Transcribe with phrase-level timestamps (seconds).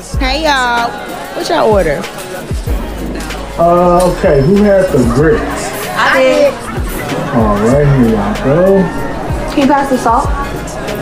[0.00, 0.90] Hey y'all,
[1.36, 2.00] what y'all order?
[3.58, 5.42] Uh, okay, who had the grits?
[5.94, 6.54] I did.
[7.34, 9.52] All right, here y'all go.
[9.52, 10.24] Can you pass the salt?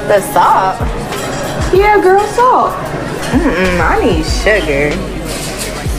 [0.09, 0.81] The salt.
[1.73, 2.73] Yeah, girl, salt.
[3.31, 4.91] Mm-mm, I need sugar.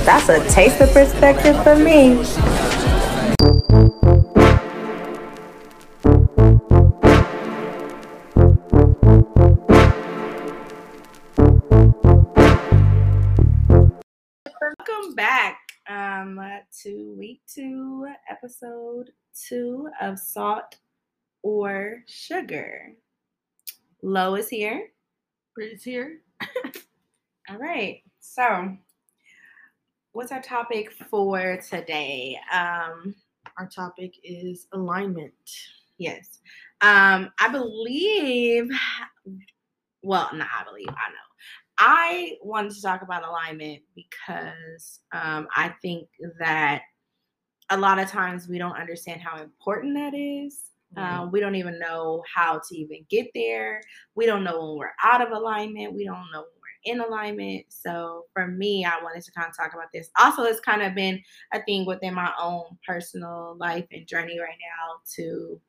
[0.04, 2.16] That's a taste of perspective for me.
[16.84, 20.78] To week two, episode two of Salt
[21.44, 22.94] or Sugar.
[24.02, 24.88] Lo is here.
[25.56, 26.22] Britt's here.
[27.50, 28.02] All right.
[28.22, 28.78] So,
[30.14, 32.38] what's our topic for today?
[32.54, 33.16] Um,
[33.58, 35.34] Our topic is alignment.
[35.98, 36.40] yes.
[36.82, 38.70] Um, I believe,
[40.02, 41.29] well, not I believe, I know.
[41.80, 46.08] I wanted to talk about alignment because um, I think
[46.40, 46.84] that
[47.70, 50.70] a lot of times we don't understand how important that is.
[50.98, 53.82] Um, we don't even know how to even get there.
[54.16, 55.94] We don't know when we're out of alignment.
[55.94, 57.66] We don't know when we're in alignment.
[57.70, 60.10] So for me, I wanted to kind of talk about this.
[60.20, 61.22] Also, it's kind of been
[61.54, 65.62] a thing within my own personal life and journey right now to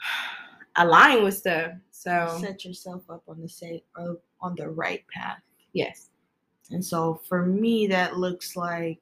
[0.76, 1.72] align with stuff.
[1.90, 5.40] So Set yourself up on the same, uh, on the right path.
[5.72, 6.10] yes,
[6.70, 9.00] And so for me, that looks like,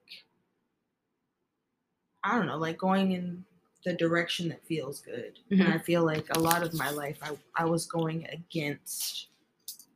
[2.23, 3.45] I don't know, like going in
[3.85, 5.39] the direction that feels good.
[5.51, 5.73] And Mhm.
[5.73, 9.29] I feel like a lot of my life, I, I was going against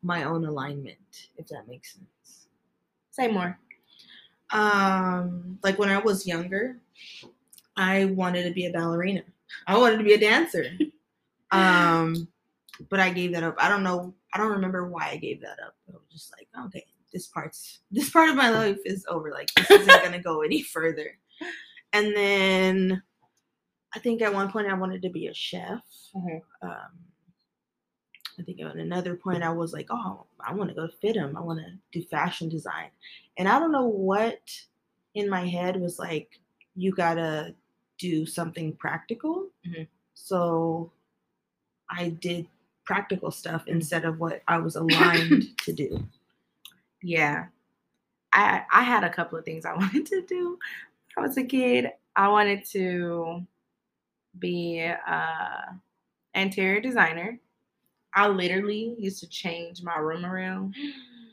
[0.02, 2.48] my own alignment, if that makes sense.
[3.10, 3.58] say more.
[4.50, 6.78] Um, like when I was younger,
[7.76, 9.22] I wanted to be a ballerina.
[9.66, 10.64] I wanted to be a dancer.
[11.50, 12.28] um,
[12.90, 13.56] but I gave that up.
[13.58, 14.14] I don't know.
[14.34, 15.76] I don't remember why I gave that up.
[15.88, 19.30] I was just like, okay, this part's this part of my life is over.
[19.30, 21.18] Like this isn't gonna go any further.
[21.92, 23.02] And then
[23.94, 25.80] I think at one point I wanted to be a chef.
[26.16, 26.40] Mhm.
[26.62, 26.98] Um,
[28.36, 31.36] I think at another point I was like, oh, I want to go fit FITM.
[31.36, 32.90] I want to do fashion design.
[33.38, 34.40] And I don't know what
[35.14, 36.40] in my head was like,
[36.74, 37.54] you gotta
[37.98, 39.50] do something practical.
[39.64, 39.86] Mhm.
[40.14, 40.90] So
[41.88, 42.48] I did
[42.84, 43.76] practical stuff mm-hmm.
[43.76, 46.04] instead of what I was aligned to do.
[47.02, 47.46] Yeah.
[48.32, 50.58] I I had a couple of things I wanted to do
[51.14, 51.90] when I was a kid.
[52.16, 53.44] I wanted to
[54.38, 55.80] be a
[56.34, 57.38] interior designer.
[58.14, 60.74] I literally used to change my room around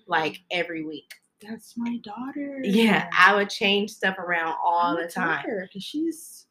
[0.08, 1.12] like every week.
[1.42, 2.60] That's my daughter.
[2.64, 5.44] Yeah, I would change stuff around all the time.
[5.64, 6.46] because she's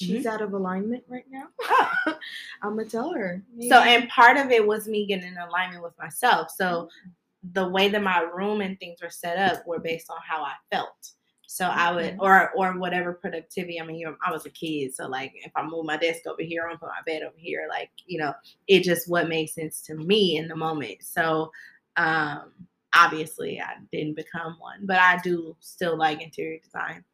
[0.00, 0.28] she's mm-hmm.
[0.28, 1.46] out of alignment right now.
[1.62, 2.18] Oh.
[2.62, 3.42] I'm gonna tell her.
[3.68, 6.50] So, and part of it was me getting in alignment with myself.
[6.56, 7.10] So, mm-hmm.
[7.52, 10.54] the way that my room and things were set up were based on how I
[10.70, 11.12] felt.
[11.46, 12.22] So I would, mm-hmm.
[12.22, 13.80] or or whatever productivity.
[13.80, 16.42] I mean, you I was a kid, so like if I move my desk over
[16.42, 17.66] here, I'm gonna put my bed over here.
[17.68, 18.32] Like you know,
[18.68, 21.02] it just what made sense to me in the moment.
[21.02, 21.50] So,
[21.96, 22.52] um,
[22.94, 27.04] obviously, I didn't become one, but I do still like interior design.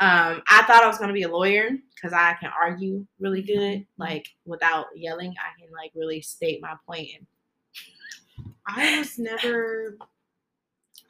[0.00, 3.86] Um, I thought I was gonna be a lawyer because I can argue really good,
[3.98, 5.34] like without yelling.
[5.38, 7.08] I can like really state my point.
[7.16, 7.26] And
[8.66, 9.96] I was never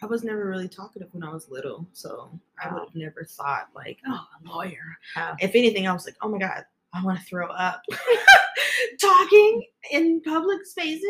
[0.03, 2.31] I was never really talkative when I was little, so
[2.63, 4.97] I would have never thought like, oh, a lawyer.
[5.17, 5.35] Oh.
[5.41, 6.65] If anything, I was like, oh my god,
[6.95, 7.83] I want to throw up.
[9.01, 11.05] Talking in public spaces.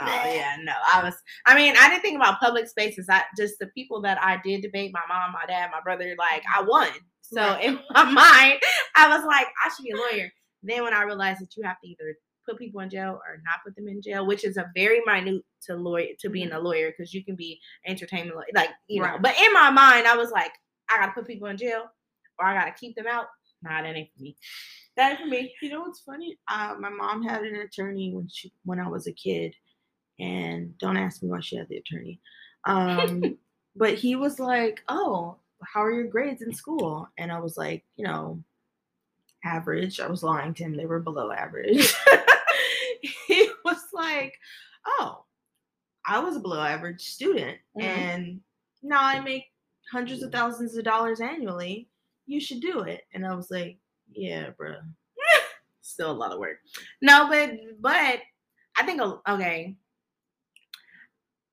[0.00, 0.72] Oh yeah, no.
[0.92, 1.14] I was.
[1.46, 3.06] I mean, I didn't think about public spaces.
[3.08, 4.92] I just the people that I did debate.
[4.92, 6.14] My mom, my dad, my brother.
[6.18, 6.88] Like I won.
[7.24, 7.64] So Right.
[7.64, 8.60] in my mind,
[8.96, 10.30] I was like, I should be a lawyer.
[10.66, 13.62] Then when I realized that you have to either put people in jail or not
[13.62, 16.90] put them in jail, which is a very minute to lawyer to being a lawyer
[16.90, 19.08] because you can be entertainment like you know.
[19.08, 19.20] Right.
[19.22, 20.52] But in my mind, I was like,
[20.88, 21.84] I gotta put people in jail
[22.38, 23.26] or I gotta keep them out.
[23.62, 24.36] Nah, that ain't for me.
[24.96, 25.54] That ain't for me.
[25.60, 26.38] You know what's funny?
[26.48, 29.54] Uh, my mom had an attorney when she when I was a kid,
[30.18, 32.20] and don't ask me why she had the attorney.
[32.64, 33.36] Um,
[33.76, 35.36] but he was like, "Oh,
[35.72, 38.42] how are your grades in school?" And I was like, "You know,
[39.44, 41.94] average." I was lying to him; they were below average.
[43.26, 44.34] he was like,
[44.86, 45.24] "Oh,
[46.06, 47.82] I was a below average student, Mhm.
[47.82, 48.40] and
[48.82, 49.52] now I make
[49.92, 51.88] hundreds of thousands of dollars annually.
[52.26, 53.78] You should do it." And I was like,
[54.12, 54.82] "Yeah, bruh."
[55.82, 56.58] still a lot of work.
[57.02, 58.20] No, but but
[58.76, 59.76] I think okay.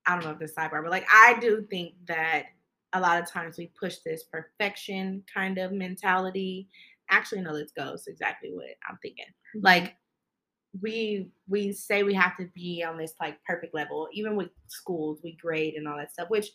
[0.05, 2.45] I don't know if this sidebar, but like I do think that
[2.93, 6.67] a lot of times we push this perfection kind of mentality.
[7.09, 7.93] Actually, no, let's go.
[7.93, 9.25] It's exactly what I'm thinking.
[9.55, 9.95] Like
[10.79, 15.19] we we say we have to be on this like perfect level even with schools
[15.23, 16.47] we grade and all that stuff which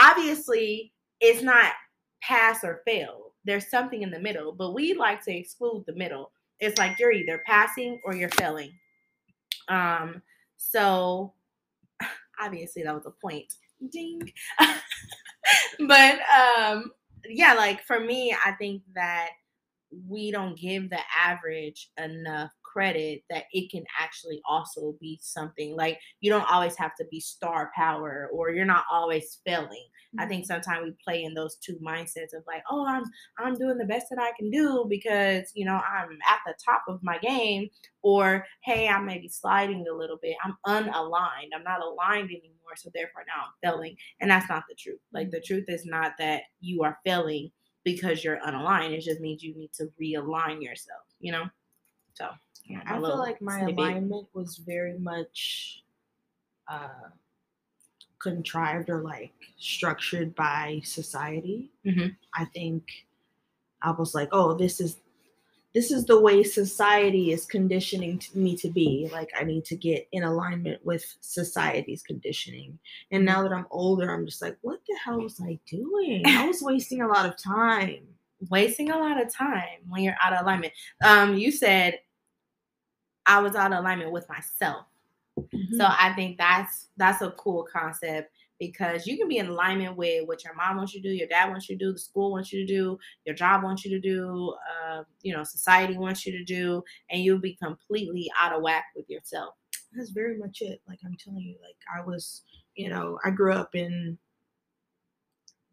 [0.00, 1.72] obviously is not
[2.22, 6.30] pass or fail there's something in the middle but we like to exclude the middle
[6.60, 8.70] it's like you're either passing or you're failing
[9.68, 10.22] um
[10.56, 11.32] so
[12.40, 13.52] obviously that was a point
[13.90, 14.20] ding
[15.86, 16.90] but um
[17.28, 19.30] yeah like for me i think that
[20.08, 25.98] we don't give the average enough credit that it can actually also be something like
[26.20, 29.68] you don't always have to be star power or you're not always failing.
[29.68, 30.20] Mm-hmm.
[30.20, 33.04] i think sometimes we play in those two mindsets of like oh i'm
[33.38, 36.82] i'm doing the best that i can do because you know i'm at the top
[36.88, 37.68] of my game
[38.02, 40.36] or hey i may be sliding a little bit.
[40.44, 41.50] I'm unaligned.
[41.54, 45.30] I'm not aligned anymore so therefore now i'm failing and that's not the truth like
[45.30, 47.50] the truth is not that you are failing
[47.84, 51.44] because you're unaligned it just means you need to realign yourself you know
[52.14, 52.28] so
[52.66, 53.78] yeah, I feel like my snippet.
[53.78, 55.82] alignment was very much
[56.68, 57.08] uh,
[58.18, 61.70] contrived or like structured by society.
[61.84, 62.08] Mm-hmm.
[62.34, 62.84] I think
[63.82, 64.96] I was like, oh, this is
[65.74, 69.08] this is the way society is conditioning me to be.
[69.12, 72.78] Like I need to get in alignment with society's conditioning.
[73.10, 76.22] And now that I'm older, I'm just like, what the hell was I doing?
[76.26, 78.06] I was wasting a lot of time.
[78.50, 80.72] Wasting a lot of time when you're out of alignment.
[81.02, 81.98] Um, you said
[83.26, 84.86] I was out of alignment with myself.
[85.38, 85.76] Mm-hmm.
[85.76, 88.30] So I think that's that's a cool concept
[88.66, 91.28] because you can be in alignment with what your mom wants you to do, your
[91.28, 93.90] dad wants you to do, the school wants you to do, your job wants you
[93.90, 94.54] to do,
[94.86, 98.86] uh, you know, society wants you to do, and you'll be completely out of whack
[98.96, 99.54] with yourself.
[99.94, 100.80] That's very much it.
[100.88, 102.42] Like I'm telling you, like I was,
[102.74, 104.18] you know, I grew up in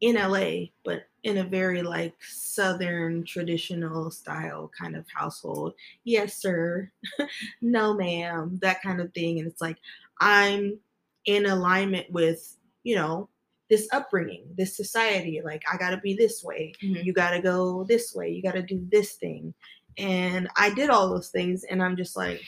[0.02, 5.74] in LA, but in a very like southern traditional style kind of household.
[6.04, 6.92] Yes, sir.
[7.62, 8.58] no, ma'am.
[8.62, 9.38] That kind of thing.
[9.40, 9.78] And it's like
[10.20, 10.80] I'm
[11.26, 13.30] in alignment with, you know,
[13.70, 15.42] this upbringing, this society.
[15.44, 16.74] Like I gotta be this way.
[16.84, 17.04] Mm-hmm.
[17.04, 18.30] You gotta go this way.
[18.30, 19.54] You gotta do this thing.
[19.98, 22.42] And I did all those things, and I'm just like,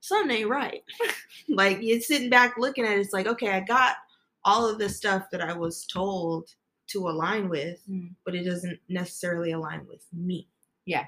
[0.00, 0.82] something ain't right.
[1.48, 3.96] like you're sitting back looking at it, it's like, okay, I got
[4.44, 6.48] all of the stuff that I was told
[6.88, 8.10] to align with, mm.
[8.24, 10.48] but it doesn't necessarily align with me.
[10.86, 11.04] Yeah.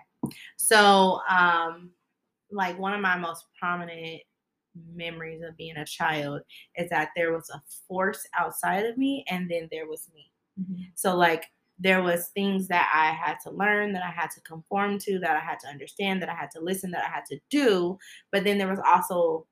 [0.57, 1.91] So, um,
[2.53, 4.23] like one of my most prominent
[4.95, 6.43] memories of being a child
[6.77, 10.31] is that there was a force outside of me and then there was me.
[10.61, 10.83] Mm-hmm.
[10.95, 11.45] So like
[11.79, 15.37] there was things that I had to learn, that I had to conform to, that
[15.37, 17.99] I had to understand, that I had to listen, that I had to do,
[18.31, 19.47] but then there was also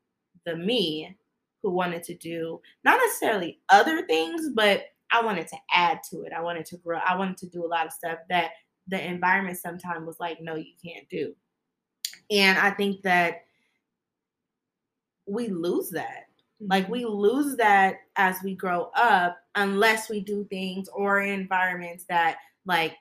[0.44, 1.17] the me
[1.62, 6.32] who wanted to do not necessarily other things, but I wanted to add to it.
[6.32, 6.99] I wanted to grow.
[6.99, 8.50] I wanted to do a lot of stuff that
[8.87, 11.35] the environment sometimes was like, no, you can't do.
[12.31, 13.47] And I think that
[15.28, 16.28] we lose that.
[16.60, 16.92] Like mm-hmm.
[16.92, 22.36] we lose that as we grow up unless we do things or environments that
[22.66, 22.94] like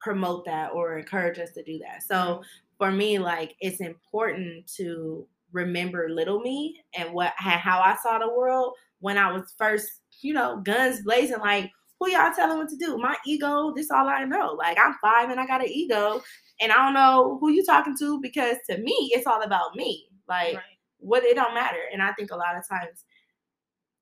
[0.00, 2.02] promote that or encourage us to do that.
[2.02, 2.42] So
[2.78, 8.32] for me, like it's important to remember little me and what how I saw the
[8.32, 9.88] world when I was first,
[10.20, 12.98] you know, guns blazing, like who y'all telling what to do?
[12.98, 14.54] My ego, this all I know.
[14.58, 16.20] Like I'm five and I got an ego,
[16.60, 20.06] and I don't know who you talking to because to me it's all about me.
[20.28, 20.62] Like right.
[21.02, 21.80] What it don't matter.
[21.92, 23.04] And I think a lot of times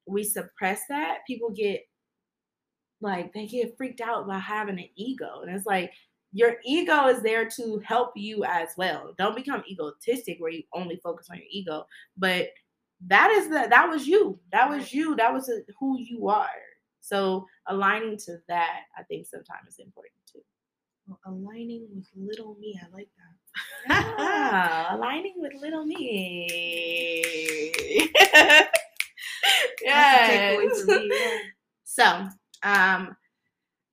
[0.06, 1.18] we suppress that.
[1.26, 1.82] People get
[3.00, 5.92] like they get freaked out by having an ego, and it's like
[6.32, 9.14] your ego is there to help you as well.
[9.18, 12.48] Don't become egotistic where you only focus on your ego, but
[13.06, 14.38] that is the that was you.
[14.52, 15.16] That was you.
[15.16, 16.48] That was a, who you are.
[17.00, 20.42] So aligning to that, I think sometimes is important too.
[21.06, 23.39] Well, aligning with little me, I like that.
[23.88, 26.46] Aligning with little me.
[29.82, 30.84] yes.
[30.86, 31.38] Me, yeah.
[31.84, 32.04] So,
[32.62, 33.16] um,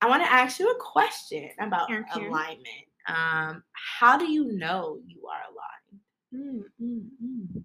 [0.02, 2.68] I want to ask you a question about alignment.
[3.08, 3.64] Um,
[4.00, 6.02] how do you know you are aligned?
[6.34, 7.64] Mm, mm, mm.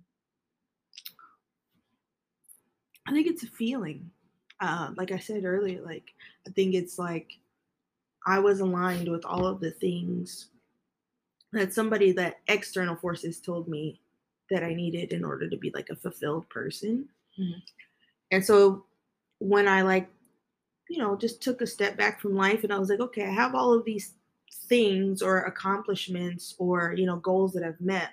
[3.07, 4.11] I think it's a feeling.
[4.61, 6.15] Uh, like I said earlier, like
[6.47, 7.33] I think it's like
[8.27, 10.49] I was aligned with all of the things
[11.53, 14.01] that somebody that external forces told me
[14.51, 17.09] that I needed in order to be like a fulfilled person.
[17.39, 17.61] Mm-hmm.
[18.31, 18.85] And so
[19.39, 20.09] when I like
[20.93, 23.31] you know, just took a step back from life and I was like, okay, I
[23.31, 24.13] have all of these
[24.69, 28.11] things or accomplishments or, you know, goals that I've met.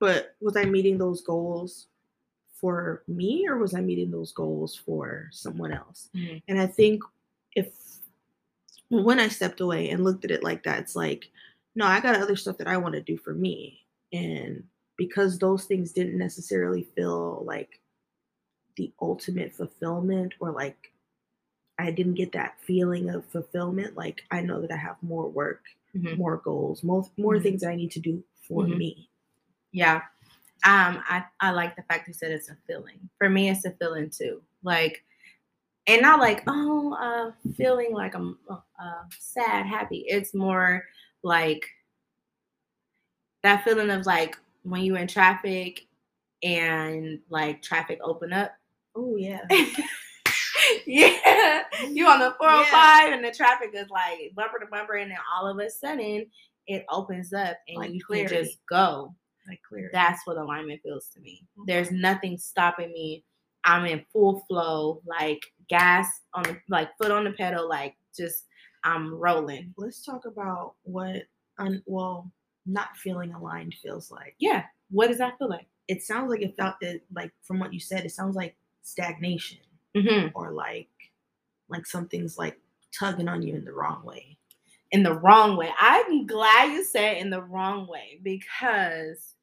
[0.00, 1.86] But was I meeting those goals
[2.52, 6.08] for me or was I meeting those goals for someone else?
[6.16, 6.38] Mm-hmm.
[6.48, 7.04] And I think
[7.54, 7.68] if
[8.88, 11.30] when I stepped away and looked at it like that, it's like,
[11.74, 13.86] no, I got other stuff that I want to do for me.
[14.12, 14.64] And
[14.96, 17.80] because those things didn't necessarily feel like
[18.76, 20.92] the ultimate fulfillment or like
[21.78, 23.96] I didn't get that feeling of fulfillment.
[23.96, 25.64] Like I know that I have more work,
[25.94, 26.16] Mhm.
[26.18, 27.42] more goals, more more Mhm.
[27.42, 28.78] things I need to do for Mhm.
[28.78, 29.10] me.
[29.72, 30.02] Yeah.
[30.66, 33.10] Um, I, I like the fact you said it's a feeling.
[33.18, 34.42] For me, it's a feeling too.
[34.62, 35.04] Like,
[35.86, 40.04] and not like, oh, uh, feeling like I'm uh, sad, happy.
[40.08, 40.84] It's more
[41.22, 41.66] like
[43.42, 45.86] that feeling of like when you're in traffic
[46.42, 48.52] and like traffic open up.
[48.94, 49.40] Oh yeah.
[50.86, 51.62] yeah.
[51.88, 55.48] You on the 405 and the traffic is like bumper to bumper, and then all
[55.48, 56.26] of a sudden
[56.66, 59.14] it opens up and Like you can just go.
[59.48, 59.90] Like clear.
[59.92, 61.44] That's what alignment feels to me.
[61.66, 63.24] There's nothing stopping me.
[63.64, 68.46] I'm in full flow, like gas on the like foot on the pedal, like just
[68.84, 69.74] I'm rolling.
[69.76, 71.24] Let's talk about what
[71.58, 72.30] un, well,
[72.66, 74.34] not feeling aligned feels like.
[74.38, 74.64] Yeah.
[74.90, 75.66] What does that feel like?
[75.88, 79.58] It sounds like it felt it like from what you said, it sounds like stagnation
[79.96, 80.88] hmm or like
[81.68, 82.58] like something's like
[82.98, 84.36] tugging on you in the wrong way.
[84.90, 85.70] In the wrong way.
[85.78, 89.34] I'm glad you said in the wrong way because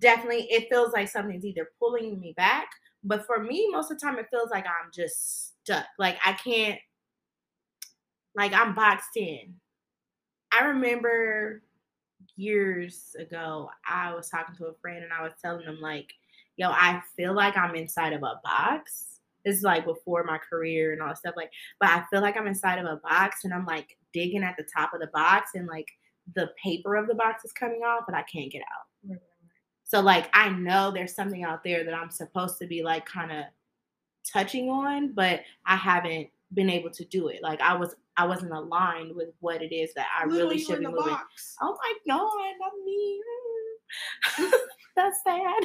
[0.00, 2.68] definitely it feels like something's either pulling me back,
[3.04, 5.86] but for me, most of the time it feels like I'm just stuck.
[5.98, 6.78] Like I can't,
[8.38, 9.54] like I'm boxed in.
[10.52, 11.62] I remember
[12.36, 16.12] years ago, I was talking to a friend and I was telling them, like,
[16.56, 19.20] yo, I feel like I'm inside of a box.
[19.44, 21.34] This is like before my career and all that stuff.
[21.36, 24.56] Like, but I feel like I'm inside of a box and I'm like digging at
[24.56, 25.88] the top of the box and like
[26.36, 29.18] the paper of the box is coming off, but I can't get out.
[29.84, 33.32] So like I know there's something out there that I'm supposed to be like kind
[33.32, 33.44] of
[34.30, 37.42] touching on, but I haven't been able to do it.
[37.42, 40.80] Like I was I wasn't aligned with what it is that I Little really should
[40.80, 41.04] be moving.
[41.04, 41.54] box.
[41.62, 43.20] Oh my god, not me.
[44.96, 45.64] That's sad.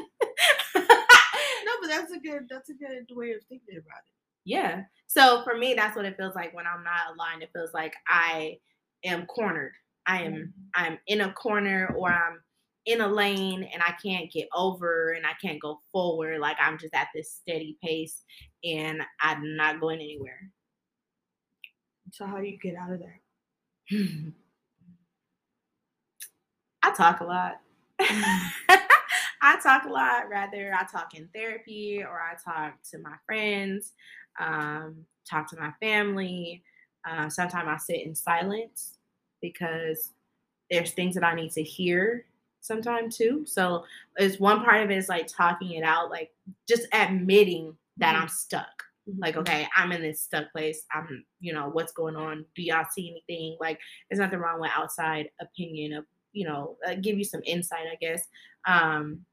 [1.66, 4.14] No, but that's a good that's a good way of thinking about it.
[4.46, 4.84] yeah.
[5.08, 7.44] So for me, that's what it feels like when I'm not aligned.
[7.44, 8.58] It feels like I
[9.04, 9.74] am cornered.
[10.06, 10.46] I am mm-hmm.
[10.76, 12.40] I'm in a corner or I'm
[12.86, 16.40] in a lane and I can't get over and I can't go forward.
[16.40, 18.24] Like I'm just at this steady pace
[18.64, 20.50] and I'm not going anywhere.
[22.14, 23.20] So how do you get out of there?
[26.84, 27.60] I talk a lot.
[28.00, 30.30] I talk a lot.
[30.30, 33.94] Rather, I talk in therapy or I talk to my friends,
[34.40, 36.64] um, talk to my family.
[37.10, 38.98] Um, sometimes I sit in silence
[39.42, 40.12] because
[40.72, 42.26] there's things that I need to hear
[42.62, 43.44] sometimes too.
[43.48, 43.86] So
[44.18, 46.32] it's one part of it is like talking it out, like
[46.68, 48.22] just admitting that Mhm.
[48.24, 48.84] I'm stuck.
[49.10, 49.20] Mm-hmm.
[49.22, 50.86] Like, okay, I'm in this stuck place.
[50.94, 52.46] I'm, you know, what's going on?
[52.56, 53.58] Do y'all see anything?
[53.60, 53.80] Like,
[54.10, 57.96] there's nothing wrong with outside opinion of, you know, uh, give you some insight, I
[58.00, 58.28] guess.
[58.66, 59.26] Um,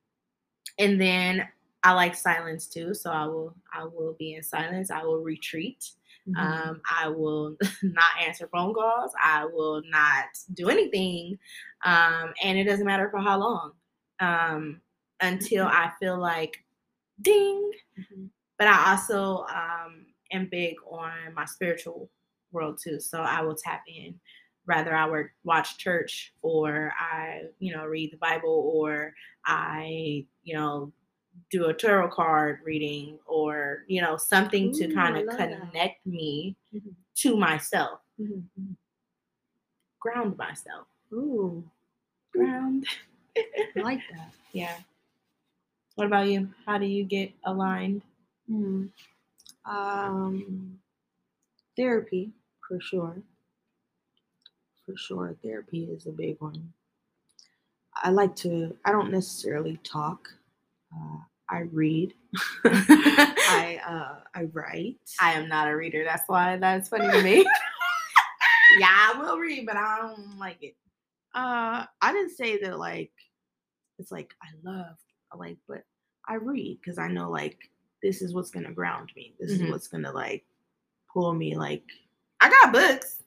[0.79, 1.47] and then
[1.83, 4.91] I like silence too, so I will, I will be in silence.
[4.91, 5.91] I will retreat.
[6.29, 6.37] Mhm.
[6.39, 9.12] Um, I will not answer phone calls.
[9.23, 11.39] I will not do anything.
[11.85, 13.73] Um, and it doesn't matter for how long
[14.21, 14.81] um,
[15.21, 16.62] until I feel like
[17.23, 17.73] ding.
[17.99, 18.31] Mhm.
[18.61, 22.11] But I also um, am big on my spiritual
[22.52, 23.00] world too.
[23.00, 24.21] So I will tap in.
[24.67, 29.14] Rather, I would watch church or I, you know, read the Bible or
[29.47, 30.93] I, you know,
[31.50, 35.71] do a tarot card reading or, you know, something to kind of love that.
[35.73, 36.95] connect me Mhm.
[37.17, 38.45] to myself, Mhm.
[38.61, 38.76] Mhm.
[40.00, 40.87] ground myself.
[41.14, 41.64] Ooh,
[42.33, 42.87] Ground.
[43.37, 44.33] I like that.
[44.52, 44.76] Yeah.
[45.95, 46.52] What about you?
[46.67, 48.02] How do you get aligned?
[48.50, 48.87] Hmm.
[49.64, 50.78] Um,
[51.76, 52.33] therapy
[52.66, 53.23] for sure.
[54.85, 56.73] For sure, therapy is a big one.
[57.95, 58.76] I like to.
[58.85, 60.28] I don't necessarily talk.
[60.92, 62.12] Uh, I read.
[62.64, 64.97] I uh, I write.
[65.21, 66.02] I am not a reader.
[66.04, 67.45] That's why that's funny to me.
[68.78, 70.75] yeah, I will read, but I don't like it.
[71.37, 73.12] Uh, I didn't say that like
[74.00, 74.97] it's like I love
[75.33, 75.85] I like, but
[76.26, 77.59] I read because I know like
[78.02, 79.35] this is what's gonna ground me.
[79.38, 79.64] This Mhm.
[79.64, 80.45] is what's gonna like
[81.12, 81.57] pull me.
[81.57, 81.85] Like
[82.40, 83.23] I got books.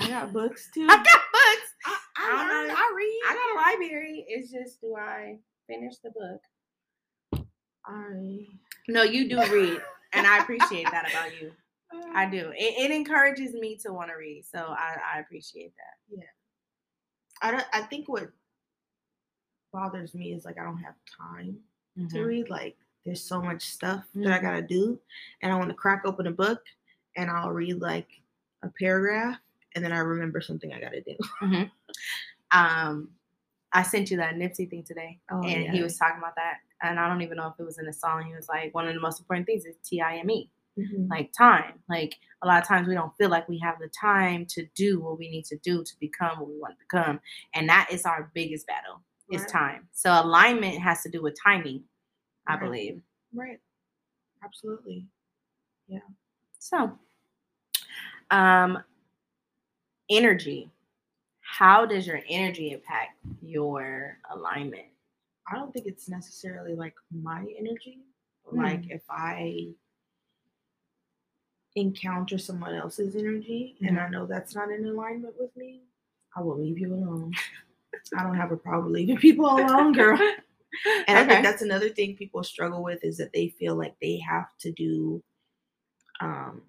[0.00, 0.84] I got books too.
[0.90, 1.74] I got books.
[1.86, 2.74] I, I don't learn, know.
[2.74, 3.20] I read.
[3.28, 4.24] I got a library.
[4.28, 7.46] It's just do I finish the book?
[7.86, 8.46] I
[8.88, 9.80] No, you do read,
[10.12, 11.52] and I appreciate that about you.
[12.14, 12.50] I do.
[12.56, 16.16] It, it encourages me to want to read, so I, I appreciate that.
[16.16, 16.24] Yeah.
[17.42, 17.64] I don't.
[17.72, 18.30] I think what
[19.72, 21.58] bothers me is like I don't have time
[21.96, 22.26] to Mhm.
[22.26, 22.48] read.
[22.50, 24.98] Like there's so much stuff that I gotta do,
[25.42, 26.62] and I want to crack open a book
[27.16, 28.08] and I'll read like
[28.62, 29.38] a paragraph,
[29.74, 31.16] and then I remember something I gotta do.
[32.52, 33.10] Um,
[33.72, 35.72] I sent you that Nipsey thing today, Oh, and yeah.
[35.72, 36.58] he was talking about that.
[36.82, 38.24] And I don't even know if it was in a song.
[38.26, 41.08] He was like, one of the most important things is T I M E, Mhm.
[41.10, 41.82] like time.
[41.88, 45.00] Like a lot of times we don't feel like we have the time to do
[45.00, 47.20] what we need to do to become what we want to become,
[47.54, 49.02] and that is our biggest battle.
[49.30, 49.88] Is time.
[49.92, 51.82] So alignment has to do with timing,
[52.46, 52.60] I Right.
[52.60, 53.02] believe.
[53.32, 53.60] Right.
[54.42, 55.06] Absolutely.
[55.88, 56.00] Yeah.
[56.58, 56.98] So,
[58.30, 58.82] um,
[60.10, 60.70] energy.
[61.40, 64.86] How does your energy impact your alignment?
[65.50, 68.00] I don't think it's necessarily like my energy.
[68.44, 68.90] but, Like Mm.
[68.92, 69.74] if I
[71.76, 74.06] encounter someone else's energy and Mm-hmm.
[74.06, 75.82] I know that's not in alignment with me,
[76.36, 77.32] I will leave you alone.
[78.16, 80.18] I don't have a problem leaving people alone, girl.
[81.08, 84.18] And I think that's another thing people struggle with is that they feel like they
[84.18, 85.22] have to do
[86.20, 86.62] um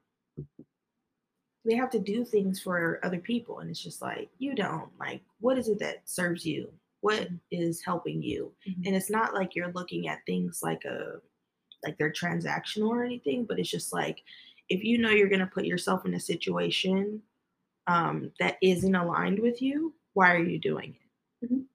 [1.65, 5.21] they have to do things for other people and it's just like you don't like
[5.39, 6.71] what is it that serves you
[7.01, 8.88] what is helping you Mhm.
[8.88, 11.21] and it's not like you're looking at things like a
[11.83, 14.24] like they're transactional or anything but it's just like
[14.69, 17.21] if you know you're going to put yourself in a situation
[17.88, 20.95] um that isn't aligned with you why are you doing
[21.41, 21.65] it Mhm.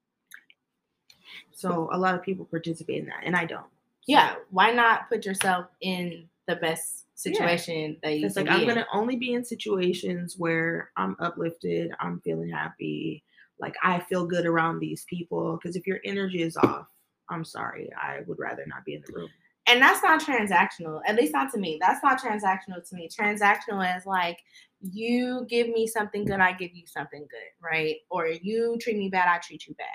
[1.61, 3.67] So a lot of people participate in that and i don't
[4.07, 4.37] yeah.
[4.51, 8.69] Why not put yourself in the best situation that you It's like I'm in?
[8.69, 13.23] gonna only be in situations where I'm uplifted, I'm feeling happy,
[13.61, 15.57] like I feel good around these people.
[15.63, 16.89] Because if your energy is off,
[17.29, 19.29] I'm sorry, I would rather not be in the room.
[19.67, 23.85] and that's not transactional at least not to me that's not transactional to me transactional
[23.97, 24.39] is like
[24.81, 29.09] you give me something good i give you something good right or you treat me
[29.11, 29.87] bad i treat you bad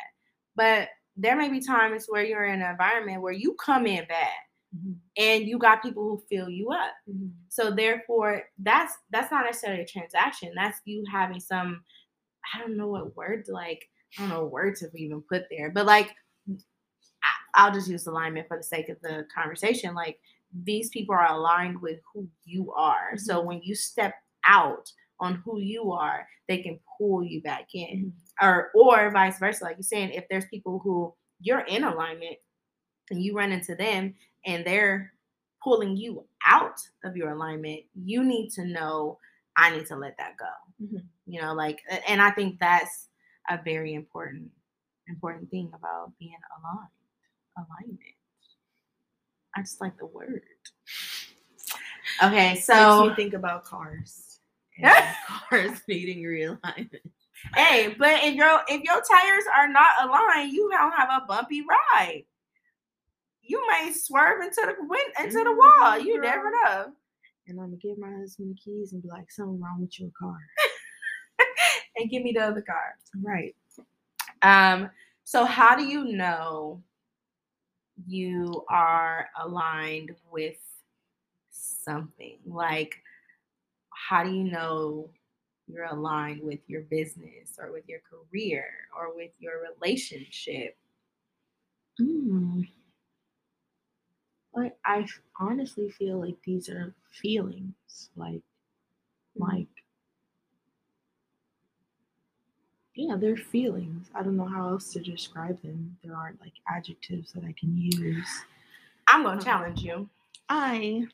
[0.56, 4.28] but there may be times where you're in an environment where you come in bad
[4.76, 4.94] mm-hmm.
[5.18, 7.28] and you got people who fill you up mm-hmm.
[7.50, 11.82] so therefore that's that's not necessarily a transaction that's you having some
[12.54, 15.72] i don't know what word like i don't know words word to even put there
[15.72, 16.12] but like
[17.26, 19.96] I- I'll just use alignment for the sake of the conversation.
[19.96, 20.20] Like
[20.64, 23.18] these people are aligned with who you are.
[23.18, 23.48] So mm-hmm.
[23.48, 24.14] when you step
[24.46, 28.14] out on who you are, they can pull you back in.
[28.42, 29.64] Or or vice versa.
[29.64, 32.38] Like you're saying, if there's people who you're in alignment
[33.10, 35.14] and you run into them and they're
[35.64, 39.18] pulling you out of your alignment, you need to know
[39.58, 40.86] I need to let that go.
[40.86, 41.06] Mhm.
[41.26, 43.08] You know, like and I think that's
[43.50, 44.52] a very important
[45.08, 46.90] important thing about being aligned
[47.58, 48.00] alignment.
[49.56, 50.42] I just like the word.
[52.24, 54.40] Okay, so think about cars.
[55.50, 57.00] Cars needing realignment.
[57.56, 61.62] Hey, but if your if your tires are not aligned, you don't have a bumpy
[61.62, 62.24] ride.
[63.42, 66.00] You may swerve into the wind into the wall.
[66.00, 66.94] Mhm, You never know.
[67.48, 70.10] And I'm gonna give my husband the keys and be like, something wrong with your
[70.18, 70.38] car.
[71.98, 72.98] And give me the other car.
[73.22, 73.56] Right.
[74.42, 74.90] Um,
[75.24, 76.84] so how do you know
[78.06, 80.58] you are aligned with
[81.52, 82.38] something?
[82.46, 83.02] Like,
[83.92, 85.10] how do you know
[85.68, 88.66] you're aligned with your business or with your career
[88.98, 90.78] or with your relationship?
[92.00, 92.68] Mm.
[94.54, 95.06] Like I
[95.40, 98.10] honestly feel like these are feelings.
[98.16, 98.42] Like
[99.36, 99.68] like
[102.96, 104.10] yeah, they're feelings.
[104.16, 105.98] I don't know how else to describe them.
[106.04, 108.28] There aren't like adjectives that I can use.
[109.08, 109.46] I'm gonna Mhm.
[109.46, 110.10] challenge you.
[110.50, 111.08] I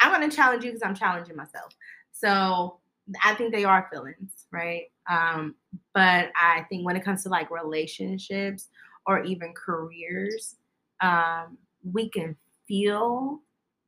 [0.00, 1.76] I'm gonna challenge you because I'm challenging myself.
[2.12, 2.81] So
[3.22, 4.84] I think they are feelings, right?
[5.10, 5.54] Um,
[5.94, 8.68] but I think when it comes to like relationships
[9.06, 10.56] or even careers,
[11.00, 12.36] um, we can
[12.68, 13.40] feel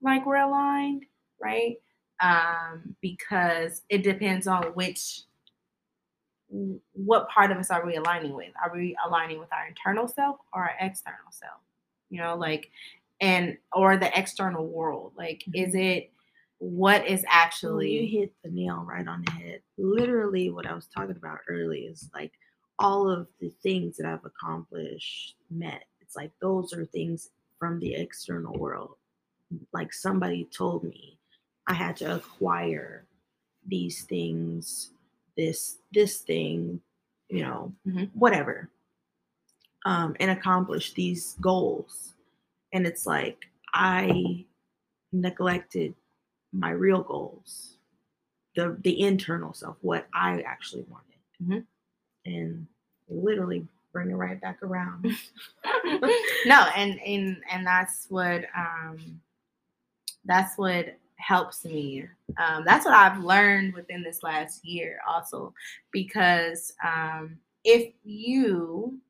[0.03, 1.05] like we're aligned,
[1.41, 1.77] right?
[2.21, 5.23] Um, because it depends on which
[6.93, 8.53] what part of us are we aligning with?
[8.63, 11.61] Are we aligning with our internal self or our external self?
[12.11, 12.71] You know, like
[13.21, 15.13] and or the external world.
[15.17, 16.13] Like, is it
[16.65, 19.61] what is actually you hit the nail right on the head.
[19.77, 22.33] Literally, what I was talking about earlier is like
[22.79, 25.85] all of the things that I've accomplished met.
[26.01, 28.97] It's like those are things from the external world.
[29.73, 31.19] Like somebody told me
[31.67, 33.07] I had to acquire
[33.67, 34.93] these things,
[35.37, 36.81] this this thing,
[37.29, 38.11] you know, Mhm.
[38.15, 38.71] whatever,
[39.85, 42.15] um, and accomplish these goals.
[42.73, 44.47] And it's like I
[45.13, 45.95] neglected
[46.55, 47.77] my real goals,
[48.57, 51.67] the the internal self, what I actually wanted, Mhm.
[52.27, 52.67] and
[53.09, 55.05] literally bring it right back around.
[56.47, 59.21] no and and and that's what um
[60.25, 62.07] that's what helps me
[62.39, 65.55] um that's what i've learned within this last year also
[65.93, 69.01] because um if you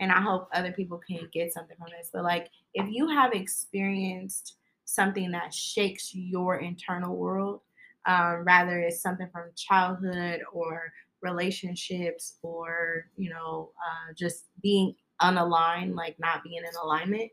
[0.00, 2.10] and I hope other people can get something from this.
[2.12, 7.60] But like, if you have experienced something that shakes your internal world,
[8.06, 10.92] um, rather it's something from childhood or
[11.22, 17.30] relationships or you know uh, just being unaligned, like not being in alignment,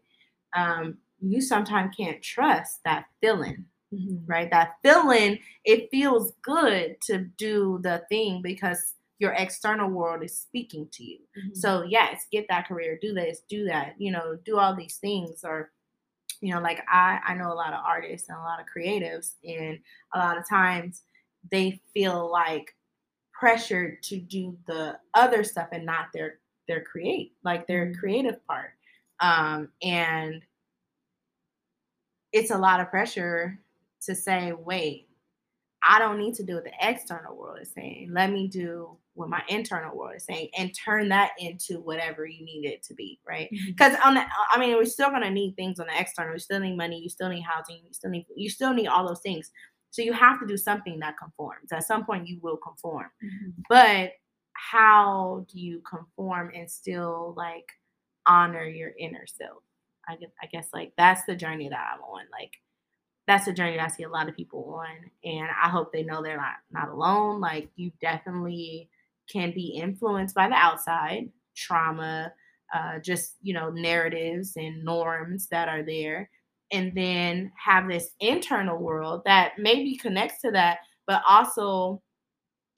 [0.56, 3.66] um, you sometimes can't trust that feeling
[4.26, 4.50] right?
[4.52, 10.88] That feeling, it feels good to do the thing because your external world is speaking
[10.94, 11.20] to you.
[11.38, 11.56] Mhm.
[11.56, 15.44] So yes, get that career, do this, do that, you know, do all these things
[15.44, 15.72] or
[16.42, 19.36] you know, like I I know a lot of artists and a lot of creatives
[19.46, 19.80] and
[20.14, 21.04] a lot of times
[21.52, 22.76] they feel like
[23.34, 27.96] pressured to do the other stuff and not their their create, like their Mhm.
[28.00, 28.72] creative part.
[29.22, 30.44] Um and
[32.32, 33.60] it's a lot of pressure
[34.04, 35.10] to say, wait,
[35.84, 38.12] I don't need to do what the external world is saying.
[38.14, 42.46] Let me do what my internal world is saying and turn that into whatever you
[42.46, 43.50] need it to be, right?
[43.68, 46.34] Because on the, I mean, we're still gonna need things on the external.
[46.34, 47.00] You still need money.
[47.00, 47.82] You still need housing.
[47.86, 49.52] You still need, you still need all those things.
[49.90, 51.74] So you have to do something that conforms.
[51.74, 53.08] At some point, you will conform.
[53.24, 53.54] Mhm.
[53.68, 54.14] But
[54.54, 57.68] how do you conform and still like
[58.26, 59.64] honor your inner self?
[60.08, 62.24] I guess, I guess like that's the journey that I'm on.
[62.32, 62.54] Like
[63.28, 66.04] that's the journey that I see a lot of people on, and I hope they
[66.04, 67.40] know they're not not alone.
[67.40, 68.90] Like you definitely
[69.32, 72.34] can be influenced by the outside trauma,
[72.74, 76.30] uh, just you know narratives and norms that are there,
[76.72, 82.02] and then have this internal world that maybe connects to that, but also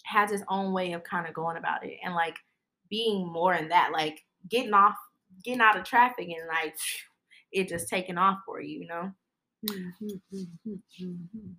[0.05, 2.35] has its own way of kind of going about it and like
[2.89, 4.95] being more in that, like getting off,
[5.43, 6.75] getting out of traffic and like
[7.51, 9.11] it just taking off for you, you know
[9.65, 11.55] Mhm, mhm, mhm.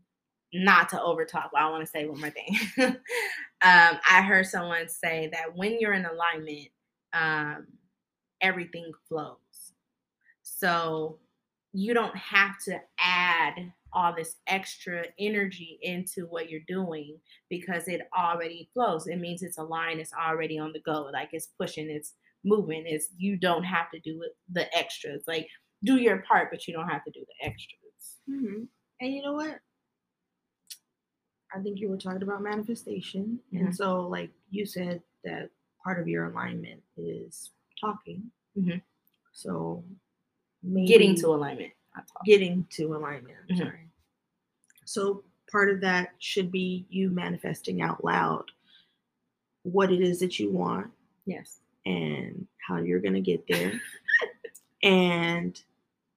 [0.54, 2.56] Not to overtalk, but I want to say one more thing.
[2.78, 2.96] um,
[4.10, 6.68] I heard someone say that when you're in alignment,
[7.12, 7.66] um,
[8.40, 9.36] everything flows.
[10.42, 11.18] So
[11.72, 18.02] you don't have to add all this extra energy into what you're doing because it
[18.16, 19.06] already flows.
[19.06, 22.14] It means it's aligned, it's already on the go, like it's pushing, it's
[22.44, 22.84] moving.
[22.86, 25.24] It's you don't have to do the extras.
[25.26, 25.48] Like
[25.82, 27.80] do your part, but you don't have to do the extras.
[28.28, 28.68] Mhm.
[29.00, 29.58] And you know what?
[31.54, 33.38] I think you were talking about manifestation.
[33.52, 35.50] And so, like you said, that
[35.82, 38.30] part of your alignment is talking.
[38.56, 38.82] Mhm.
[39.32, 39.84] So,
[40.86, 41.74] Getting to alignment.
[42.24, 43.36] Getting to alignment.
[43.50, 43.58] I'm Mhm.
[43.58, 43.90] Sorry.
[44.86, 48.50] So, part of that should be you manifesting out loud
[49.62, 50.90] what it is that you want
[51.26, 51.60] Yes.
[51.86, 53.80] and how you're going to get there.
[54.82, 55.62] and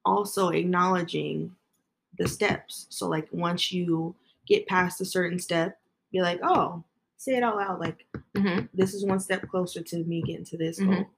[0.05, 1.55] also acknowledging
[2.17, 2.87] the steps.
[2.89, 4.15] So, like, once you
[4.47, 5.77] get past a certain step,
[6.11, 6.83] be like, oh,
[7.17, 7.79] say it all out loud.
[7.79, 8.05] Like,
[8.35, 10.85] hmm this is one step closer to me getting to this Mhm.
[10.95, 11.09] goal.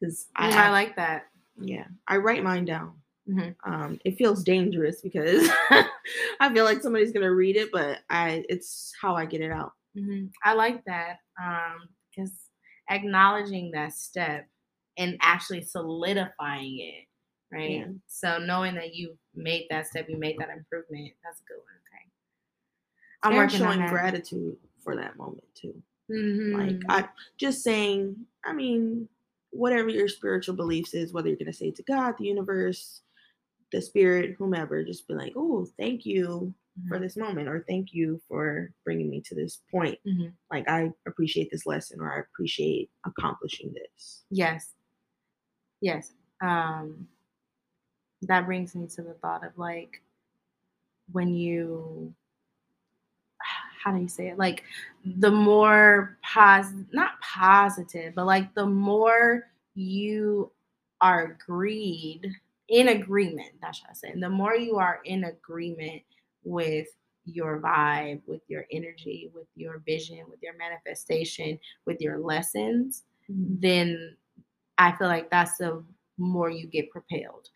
[0.00, 1.26] Because I, I, like that.
[1.60, 3.00] yeah, I write mine down.
[3.28, 3.54] Mhm.
[3.64, 5.48] Um, it feels dangerous because
[6.40, 9.72] I feel like somebody's gonna read it, but I it's how I get it out.
[9.94, 12.32] hmm I like that um, because
[12.90, 14.46] acknowledging that step
[14.98, 17.06] and actually solidifying it,
[17.56, 17.70] right?
[17.70, 17.86] Yeah.
[18.06, 21.12] So knowing that you made that step, you made that improvement.
[21.24, 21.80] That's a good one.
[23.24, 25.82] I'm and showing gratitude for that moment too.
[26.10, 26.52] Mhm.
[26.54, 27.08] Like I
[27.38, 29.08] just saying, I mean,
[29.50, 33.02] whatever your spiritual beliefs is, whether you're gonna say it to God, the universe,
[33.72, 36.54] the spirit, whomever, just be like, oh, thank you
[36.88, 37.00] for Mhm.
[37.02, 39.98] this moment, or thank you for bringing me to this point.
[40.04, 40.32] Mhm.
[40.50, 44.24] Like I appreciate this lesson, or I appreciate accomplishing this.
[44.30, 44.74] Yes.
[45.80, 46.12] Yes.
[46.40, 47.08] Um
[48.22, 50.02] that brings me to the thought of like
[51.12, 52.14] when you
[53.84, 54.38] how do you say it?
[54.38, 54.64] Like
[55.04, 59.44] the more pos not positive, but like the more
[59.74, 60.50] you
[61.02, 62.30] are agreed
[62.68, 64.14] in agreement, that's what I say.
[64.18, 66.02] The more you are in agreement
[66.44, 66.86] with
[67.26, 73.56] your vibe, with your energy, with your vision, with your manifestation, with your lessons, mm-hmm.
[73.60, 74.16] then
[74.78, 75.84] I feel like that's the
[76.16, 77.48] more you get propelled.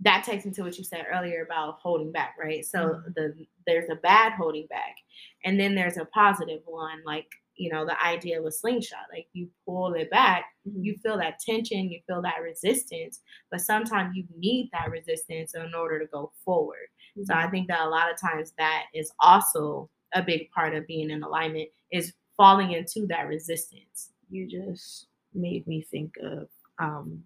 [0.00, 2.64] That takes me to what you said earlier about holding back, right?
[2.64, 3.34] So the
[3.66, 4.96] there's a bad holding back,
[5.44, 7.26] and then there's a positive one, like
[7.56, 9.06] you know the idea of a slingshot.
[9.12, 10.84] Like you pull it back, Mhm.
[10.84, 15.72] you feel that tension, you feel that resistance, but sometimes you need that resistance in
[15.74, 16.88] order to go forward.
[17.22, 20.86] So I think that a lot of times that is also a big part of
[20.88, 24.10] being in alignment is falling into that resistance.
[24.30, 26.48] you just made me think of
[26.80, 27.22] um,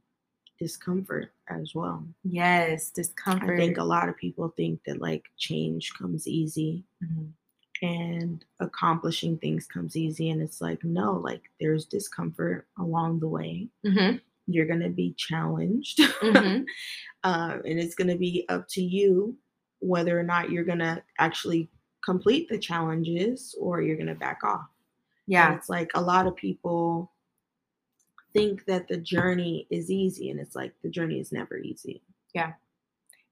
[0.59, 2.05] discomfort as well.
[2.25, 3.55] Yes, discomfort.
[3.55, 7.33] I think a lot of people think that like change comes easy Mhm.
[7.83, 13.69] and accomplishing things comes easy, and it's like no, like there's discomfort along the way.
[13.87, 14.21] Mhm.
[14.51, 15.99] you're going to be challenged.
[15.99, 16.65] Mhm.
[17.25, 19.37] um, and it's going to be up to you
[19.81, 21.69] whether or not you're going to actually
[22.03, 24.67] complete the challenges or you're going to back off.
[25.27, 25.55] And Yeah.
[25.57, 27.13] it's like a lot of people
[28.33, 32.03] think that the journey is easy, and it's like the journey is never easy.
[32.35, 32.53] Yeah.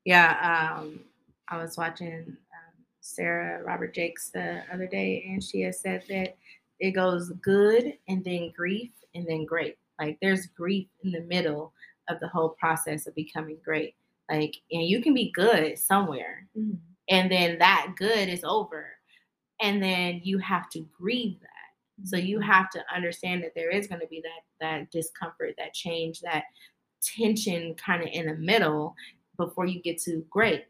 [0.04, 0.76] Yeah.
[0.78, 1.00] Um,
[1.48, 6.36] I was watching um, Sarah Robert Jakes the other day, and she has said that
[6.80, 9.78] it goes good and then grief and then great.
[10.00, 11.72] Like there's grief in the middle
[12.08, 13.94] of the whole process of becoming great.
[14.30, 16.46] Like, and you can be good somewhere,
[17.08, 18.88] and then that good is over,
[19.60, 21.55] and then you have to grieve that.
[22.04, 25.74] So you have to understand that there is going to be that that discomfort, that
[25.74, 26.44] change, that
[27.02, 28.94] tension kind of in the middle
[29.36, 30.64] before you get to great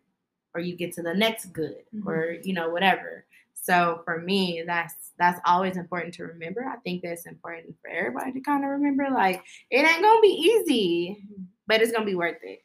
[0.54, 2.08] or you get to the next good mm-hmm.
[2.08, 3.24] or you know whatever.
[3.54, 6.64] So for me that's that's always important to remember.
[6.64, 10.22] I think that's important for everybody to kind of remember like it ain't going to
[10.22, 11.42] be easy, mm-hmm.
[11.66, 12.62] but it's going to be worth it.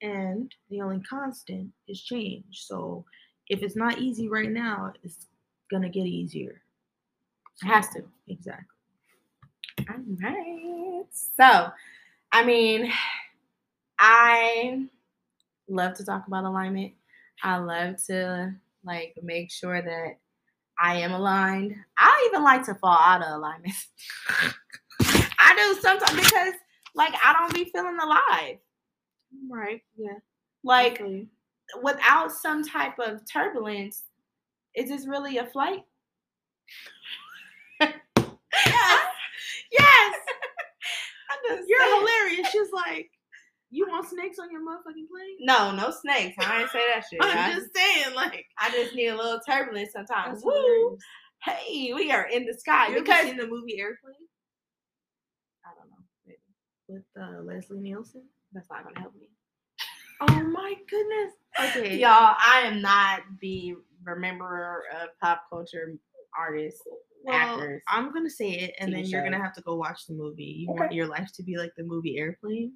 [0.00, 2.64] And the only constant is change.
[2.66, 3.04] So
[3.48, 5.26] if it's not easy right now, it's
[5.70, 6.61] gonna get easier.
[7.60, 8.04] It has to.
[8.28, 8.66] Exactly.
[9.88, 11.04] All right.
[11.12, 11.70] So,
[12.32, 12.92] I mean,
[13.98, 14.86] I
[15.68, 16.92] love to talk about alignment.
[17.42, 20.18] I love to like make sure that
[20.82, 21.76] I am aligned.
[21.98, 23.74] I even like to fall out of alignment.
[25.38, 26.54] I do sometimes because
[26.94, 28.58] like I don't be feeling alive.
[29.50, 29.82] Right.
[29.96, 30.18] Yeah.
[30.64, 31.28] Like Definitely.
[31.82, 34.04] without some type of turbulence,
[34.74, 35.84] is this really a flight?
[39.72, 39.80] Yes.
[39.80, 40.16] Yes.
[41.30, 42.48] I'm just You're hilarious.
[42.50, 43.10] She's like,
[43.70, 45.36] you want snakes on your motherfucking plane?
[45.40, 46.36] No, no snakes.
[46.38, 47.20] I ain't say that shit.
[47.22, 50.42] I'm just, saying, like, I just need a little turbulence sometimes.
[50.44, 50.52] Woo!
[50.52, 51.02] hilarious.
[51.44, 54.14] Hey, we are in the sky You ever because seen the movie Airplane
[55.64, 55.96] I don't know.
[56.24, 56.38] Maybe
[56.88, 58.22] with uh, Leslie Nielsen?
[58.52, 59.28] that's not gonna help me.
[60.20, 61.32] Oh my goodness.
[61.58, 61.98] Okay.
[61.98, 65.94] Y'all, I am not the rememberer of pop culture
[66.38, 66.82] artists.
[67.24, 70.06] Well, actors, I'm gonna say it, and TV then you're gonna have to go watch
[70.06, 70.42] the movie.
[70.44, 70.80] You Okay.
[70.80, 72.72] want your life to be like the movie Airplane?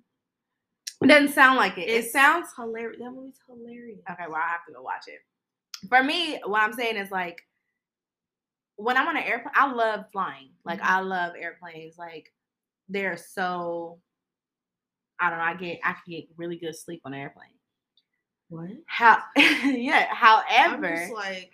[1.02, 1.88] It doesn't sound like it.
[1.88, 3.00] It sounds hilarious.
[3.00, 4.00] That movie's hilarious.
[4.10, 4.24] okay.
[4.28, 5.20] Well, I have to go watch it.
[5.88, 7.42] For me, what I'm saying is like
[8.76, 10.50] when I'm on an airplane, I love flying.
[10.64, 10.86] Like Mhm.
[10.86, 11.98] I love airplanes.
[11.98, 12.32] Like
[12.88, 14.00] they're so.
[15.18, 15.44] I don't know.
[15.44, 17.48] I get I can get really good sleep on an airplane.
[18.48, 18.70] What?
[18.86, 19.22] How?
[19.36, 20.06] yeah.
[20.14, 21.50] However, like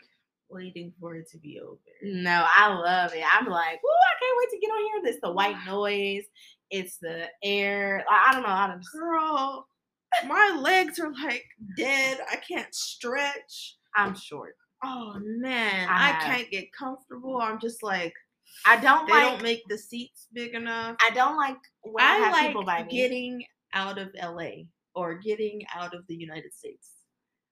[0.52, 1.78] waiting for it to be over.
[2.02, 3.24] no, I love it.
[3.32, 5.12] I'm like, oh, I can't wait to get on here.
[5.12, 6.24] This the white noise.
[6.70, 8.04] It's the air.
[8.10, 8.48] I, I don't know.
[8.48, 8.82] I don't.
[8.92, 9.66] Girl,
[10.26, 11.44] my legs are like
[11.76, 12.18] dead.
[12.30, 13.76] I can't stretch.
[13.96, 14.56] I'm short.
[14.84, 17.38] Oh man, I I, can't get comfortable.
[17.40, 18.14] I'm just like
[18.66, 19.22] I don't they like.
[19.22, 20.96] don't make the seats big enough.
[21.00, 22.90] I don't like when I, I have like people by me.
[22.90, 26.90] getting out of LA or getting out of the United States.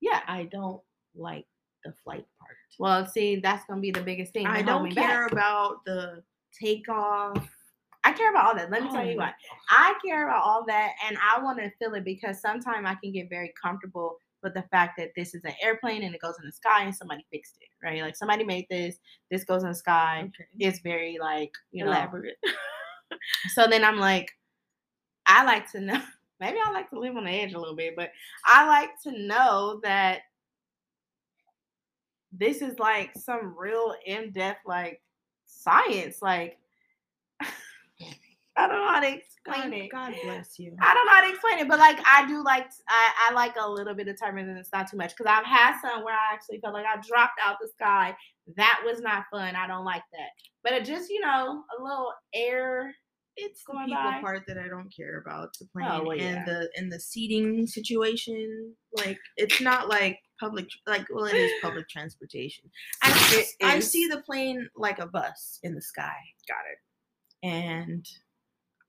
[0.00, 0.20] yeah.
[0.26, 0.80] I don't
[1.14, 1.46] like
[1.84, 2.56] the flight part.
[2.78, 4.46] Well, see, that's gonna be the biggest thing.
[4.46, 5.32] I don't care back.
[5.32, 6.22] about the
[6.58, 7.48] takeoff.
[8.02, 8.70] I care about all that.
[8.70, 9.34] Let me tell Oh you my what.
[9.68, 13.12] I care about all that, and I want to feel it because sometimes I can
[13.12, 16.46] get very comfortable with the fact that this is an airplane and it goes in
[16.46, 18.00] the sky and somebody fixed it, right?
[18.00, 18.96] Like somebody made this.
[19.30, 20.22] This goes in the sky.
[20.24, 20.46] Okay.
[20.58, 21.90] It's very like you know.
[21.90, 22.36] Elaborate.
[23.54, 24.30] So then I'm like,
[25.26, 26.00] I like to know.
[26.40, 28.12] Maybe I like to live on the edge a little bit, but
[28.46, 30.20] I like to know that
[32.32, 35.02] this is like some real in-depth like
[35.46, 36.22] science.
[36.22, 36.58] Like
[38.56, 39.90] I don't know how to explain God, it.
[39.90, 40.76] God bless you.
[40.80, 43.54] I don't know how to explain it, but like I do like I, I like
[43.58, 44.58] a little bit of turbulence.
[44.58, 47.40] It's not too much because I've had some where I actually felt like I dropped
[47.44, 48.14] out the sky.
[48.56, 49.56] That was not fun.
[49.56, 50.30] I don't like that.
[50.62, 52.94] But it just you know a little air.
[53.42, 54.20] It's the people by.
[54.20, 56.44] part that I don't care about the plane Oh, well, and yeah.
[56.44, 58.74] the and the seating situation.
[58.96, 62.70] Like it's not like public like well it is public transportation.
[63.02, 66.16] I I see the plane like a bus in the sky.
[66.48, 67.48] Got it.
[67.48, 68.06] And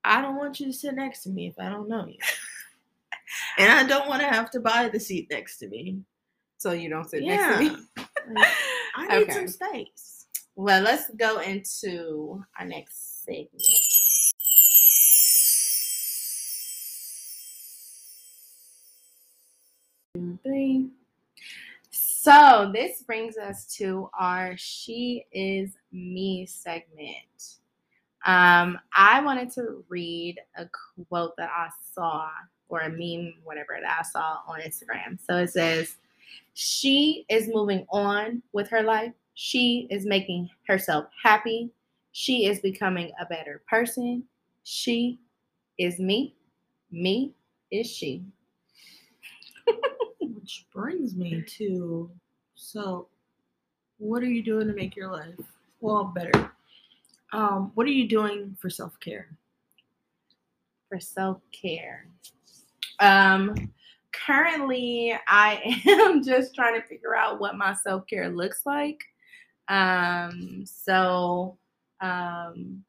[0.04, 2.18] I don't want you to sit next to me if I don't know you.
[3.58, 6.00] and I don't want to have to buy the seat next to me.
[6.58, 7.58] So you don't sit Yeah.
[7.58, 8.44] next to me.
[8.96, 9.32] I need Okay.
[9.32, 10.26] some space.
[10.54, 13.62] Well, let's go into our next segment.
[20.42, 20.90] Three.
[21.90, 27.58] So this brings us to our She Is Me segment.
[28.24, 30.68] Um, I wanted to read a
[31.08, 32.28] quote that I saw
[32.68, 35.18] or a meme, whatever that I saw on Instagram.
[35.26, 35.96] So it says,
[36.54, 39.12] She is moving on with her life.
[39.34, 41.70] She is making herself happy.
[42.12, 44.24] She is becoming a better person.
[44.64, 45.18] She
[45.78, 46.36] is me.
[46.90, 47.34] Me
[47.70, 48.22] is she.
[50.42, 52.10] Which brings me to
[52.54, 53.08] so
[53.98, 55.34] what are you doing to make your life
[55.80, 56.52] well better?
[57.32, 59.28] Um, what are you doing for self care?
[60.92, 62.06] for self care.
[63.00, 63.54] Um,
[64.12, 69.00] currently, I am just trying to figure out what my self care looks like.
[69.68, 71.56] Um, so,
[72.02, 72.84] um,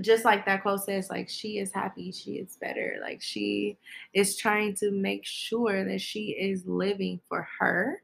[0.00, 2.98] just like that quote says, like she is happy, she is better.
[3.00, 3.78] Like she
[4.12, 8.02] is trying to make sure that she is living for her.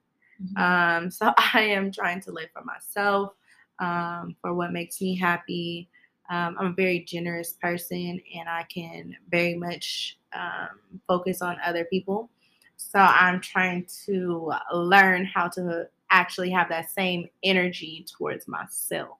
[0.56, 3.32] Um, so I am trying to live for myself,
[3.78, 5.88] um, for what makes me happy.
[6.28, 11.84] Um, I'm a very generous person and I can very much um, focus on other
[11.84, 12.30] people.
[12.76, 19.18] So I'm trying to learn how to actually have that same energy towards myself.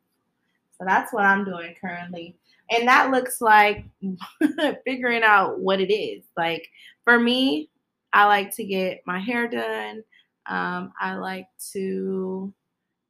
[0.79, 2.37] So that's what I'm doing currently.
[2.71, 3.85] And that looks like
[4.85, 6.25] figuring out what it is.
[6.37, 6.69] Like
[7.05, 7.71] for me,
[8.13, 10.03] I like to get my hair done.
[10.47, 12.53] Um, I like to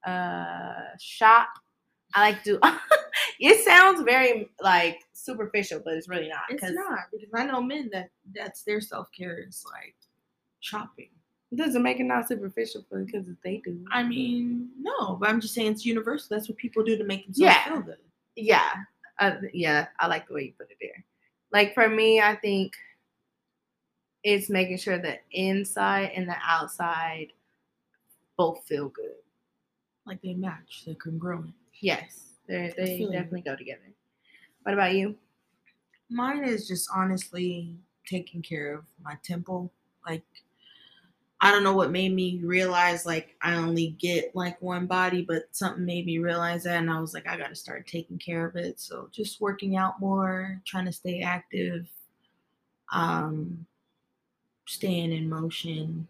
[0.06, 1.48] uh, shop.
[2.14, 2.58] I like to.
[3.40, 6.42] it sounds very like superficial, but it's really not.
[6.48, 9.94] It's not because I know men that that's their self care is like
[10.60, 11.08] shopping.
[11.52, 13.84] It doesn't make it not superficial for because they do.
[13.92, 16.36] I mean, no, but I'm just saying it's universal.
[16.36, 17.64] That's what people do to make themselves Yeah.
[17.68, 17.98] feel good.
[18.34, 18.72] yeah,
[19.18, 19.88] uh, yeah.
[19.98, 21.04] I like the way you put it there.
[21.52, 22.74] Like for me, I think
[24.22, 27.28] it's making sure the inside and the outside
[28.36, 29.14] both feel good.
[30.04, 31.54] Like they match, they're congruent.
[31.80, 33.92] Yes, they they definitely go together.
[34.62, 35.16] What about you?
[36.08, 37.76] Mine is just honestly
[38.06, 39.72] taking care of my temple.
[40.06, 40.22] Like,
[41.40, 45.44] I don't know what made me realize like I only get like one body, but
[45.52, 48.46] something made me realize that, and I was like, I got to start taking care
[48.46, 48.80] of it.
[48.80, 51.86] So just working out more, trying to stay active,
[52.90, 53.66] um,
[54.66, 56.08] staying in motion,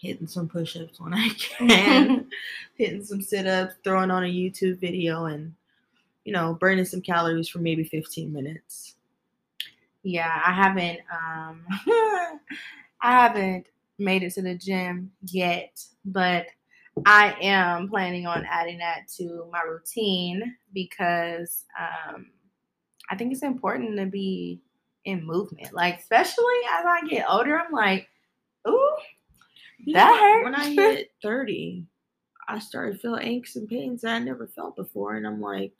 [0.00, 2.28] hitting some push-ups when I can,
[2.76, 5.52] hitting some sit-ups, throwing on a YouTube video, and
[6.24, 8.94] you know, burning some calories for maybe 15 minutes.
[10.04, 11.64] Yeah, I haven't um
[13.00, 13.66] I haven't
[13.98, 16.46] made it to the gym yet, but
[17.04, 22.26] I am planning on adding that to my routine because um
[23.10, 24.60] I think it's important to be
[25.04, 25.72] in movement.
[25.72, 28.08] Like especially as I get older, I'm like,
[28.68, 28.96] ooh,
[29.84, 30.44] You That hurt.
[30.44, 31.84] When I hit 30,
[32.48, 35.16] I started feeling aches and pains that I never felt before.
[35.16, 35.72] And I'm like,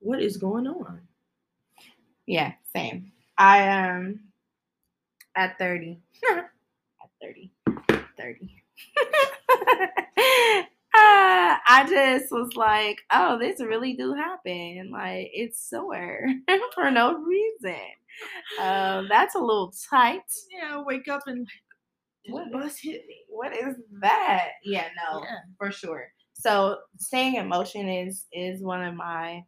[0.00, 1.00] what is going on?
[2.26, 3.12] yeah, same.
[3.38, 4.20] I um
[5.36, 6.00] at 30.
[7.22, 7.50] at 30.
[8.18, 8.62] 30.
[10.98, 14.88] Uh, I just was like, oh, this really do happen.
[14.90, 16.20] Like it's sore
[16.74, 17.78] for no reason.
[18.58, 20.22] Um, that's a little tight.
[20.50, 21.46] Yeah, I wake up and
[22.30, 23.16] What bus hit me?
[23.28, 24.52] What is that?
[24.64, 25.36] Yeah, no, Yeah.
[25.58, 26.08] for sure.
[26.32, 29.42] So staying in motion is is one of my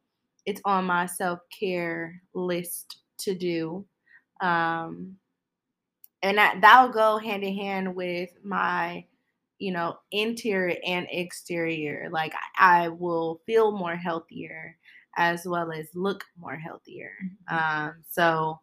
[0.44, 3.86] it's on my self-care list to do.
[4.42, 5.16] Um
[6.22, 9.04] and that that'll go hand in hand with my
[9.58, 12.08] you know interior and exterior.
[12.10, 14.76] Like I, I will feel more healthier
[15.16, 17.12] as well as look more healthier.
[17.48, 18.60] Um so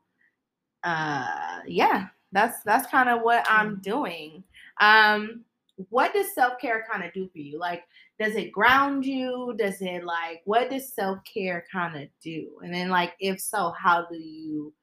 [0.83, 4.43] uh yeah that's that's kind of what i'm doing.
[4.81, 5.43] Um
[5.89, 7.59] what does self-care kind of do for you?
[7.59, 7.83] Like
[8.19, 9.53] does it ground you?
[9.57, 12.59] Does it like what does self-care kind of do?
[12.63, 14.73] And then like if so how do you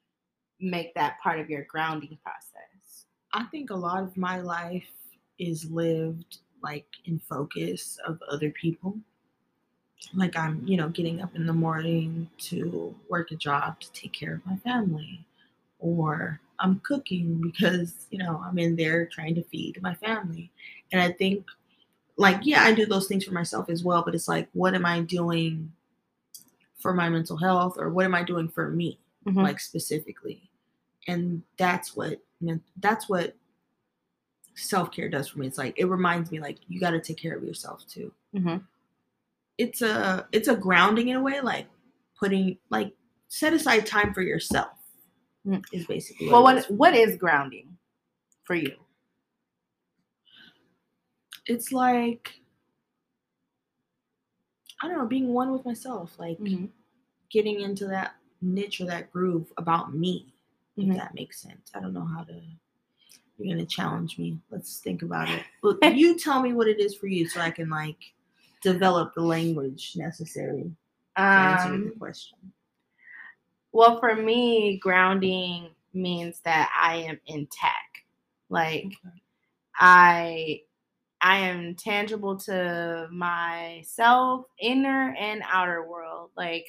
[0.62, 4.90] make that part of your grounding process I think a lot of my life
[5.38, 8.98] is lived like in focus of other people.
[10.14, 14.12] Like I'm, you know, getting up in the morning to work a job to take
[14.12, 15.24] care of my family,
[15.78, 20.50] or I'm cooking because, you know, I'm in there trying to feed my family.
[20.92, 21.46] And I think,
[22.16, 24.84] like, yeah, I do those things for myself as well, but it's like, what am
[24.84, 25.72] I doing
[26.76, 28.98] for my mental health, or what am I doing for me?
[29.26, 29.36] Mhm.
[29.36, 30.50] like specifically
[31.08, 32.18] and that's what
[32.78, 33.34] that's what
[34.54, 37.36] self-care does for me it's like it reminds me like you got to take care
[37.36, 38.62] of yourself too Mhm.
[39.58, 41.66] it's a it's a grounding in a way like
[42.18, 42.92] putting like
[43.28, 44.70] set aside time for yourself
[45.44, 45.64] Mm.
[45.72, 47.00] is basically well what, what it is for what me.
[47.00, 47.76] is grounding
[48.44, 48.76] for you
[51.46, 52.40] it's like
[54.82, 56.68] i don't know being one with myself like Mhm.
[57.30, 60.31] getting into that niche or that groove about me.
[60.90, 61.70] If that makes sense.
[61.74, 62.34] I don't know how to.
[63.38, 64.38] You're gonna challenge me.
[64.50, 65.42] Let's think about it.
[65.62, 67.96] Look, you tell me what it is for you, so I can like
[68.62, 70.70] develop the language necessary
[71.16, 72.38] to answer the um question.
[73.72, 78.02] Well, for me, grounding means that I am intact.
[78.48, 78.92] Like
[79.76, 80.60] I
[81.22, 86.30] I am tangible to myself, inner and outer world.
[86.36, 86.66] Like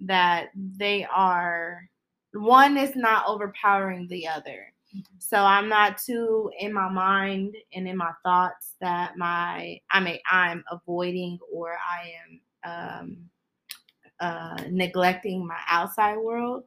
[0.00, 1.88] that they are
[2.34, 4.72] one is not overpowering the other.
[5.18, 10.18] So I'm not too in my mind and in my thoughts that my I mean
[10.30, 12.12] I'm avoiding or I
[12.64, 13.16] am um
[14.20, 16.64] uh neglecting my outside world.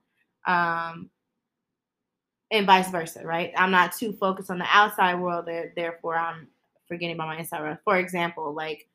[0.47, 1.09] Um
[2.51, 3.51] and vice versa, right?
[3.57, 6.47] I'm not too focused on the outside world, there, therefore I'm
[6.87, 7.77] forgetting about my inside world.
[7.83, 8.87] For example, like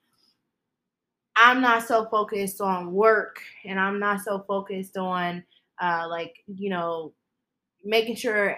[1.36, 5.42] I'm not so focused on work and I'm not so focused on
[5.80, 7.12] uh like, you know,
[7.84, 8.56] making sure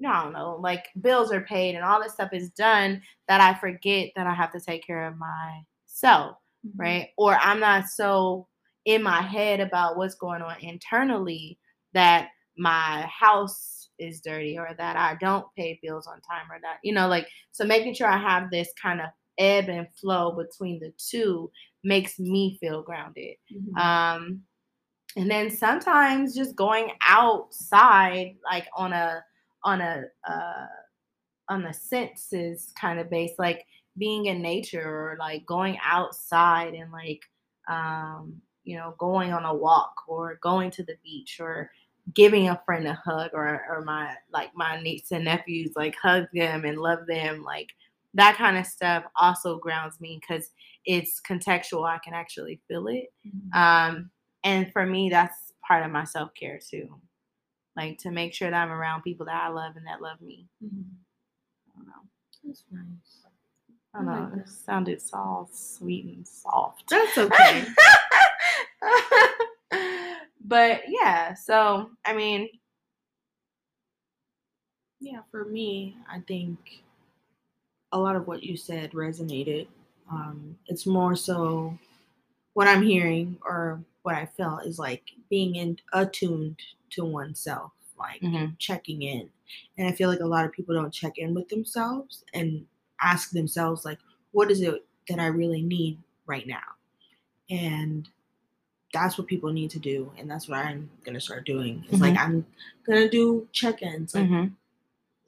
[0.00, 3.40] no, I don't know, like bills are paid and all this stuff is done that
[3.40, 6.80] I forget that I have to take care of myself, mm-hmm.
[6.80, 7.08] right?
[7.18, 8.48] Or I'm not so
[8.86, 11.58] in my head about what's going on internally
[11.92, 16.78] that my house is dirty or that I don't pay bills on time or that,
[16.82, 19.08] you know, like, so making sure I have this kind of
[19.38, 21.50] ebb and flow between the two
[21.84, 23.36] makes me feel grounded.
[23.54, 23.76] Mm-hmm.
[23.76, 24.42] Um,
[25.16, 29.22] and then sometimes just going outside, like on a,
[29.64, 30.66] on a, uh,
[31.48, 33.66] on the senses kind of base, like
[33.98, 37.22] being in nature or like going outside and like,
[37.68, 41.70] um, you know, going on a walk or going to the beach or
[42.14, 46.26] giving a friend a hug or or my like my niece and nephews like hug
[46.32, 47.68] them and love them like
[48.14, 50.50] that kind of stuff also grounds me because
[50.86, 53.58] it's contextual i can actually feel it mm-hmm.
[53.58, 54.10] um
[54.44, 56.88] and for me that's part of my self-care too.
[57.76, 60.46] Like to make sure that i'm around people that i love and that love me.
[60.64, 60.82] Mm-hmm.
[61.70, 62.02] i don't know
[62.44, 63.24] that's nice.
[63.94, 66.88] I don't know like it sounded soft sweet and soft.
[66.88, 67.64] That's okay.
[70.50, 72.48] But yeah, so I mean,
[74.98, 76.82] yeah, for me, I think
[77.92, 79.68] a lot of what you said resonated.
[80.10, 81.78] Um, it's more so
[82.54, 86.56] what I'm hearing or what I felt is like being in attuned
[86.90, 88.52] to oneself, like mm-hmm.
[88.58, 89.28] checking in.
[89.78, 92.64] And I feel like a lot of people don't check in with themselves and
[93.00, 93.98] ask themselves like,
[94.32, 96.58] what is it that I really need right now?
[97.50, 98.08] And
[98.92, 102.02] that's what people need to do and that's what i'm gonna start doing it's mm-hmm.
[102.02, 102.44] like i'm
[102.86, 104.52] gonna do check-ins like mm-hmm.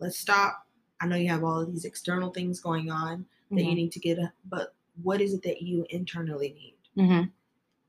[0.01, 0.67] let's stop
[1.01, 3.75] i know you have all of these external things going on that you mm-hmm.
[3.77, 4.19] need to get
[4.49, 7.29] but what is it that you internally need mm-hmm.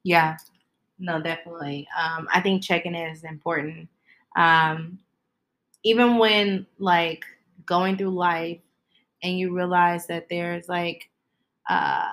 [0.04, 0.38] yeah
[1.00, 3.88] no definitely um, i think checking in is important
[4.36, 4.98] um,
[5.84, 7.24] even when like
[7.66, 8.60] going through life
[9.22, 11.10] and you realize that there's like
[11.70, 12.08] uh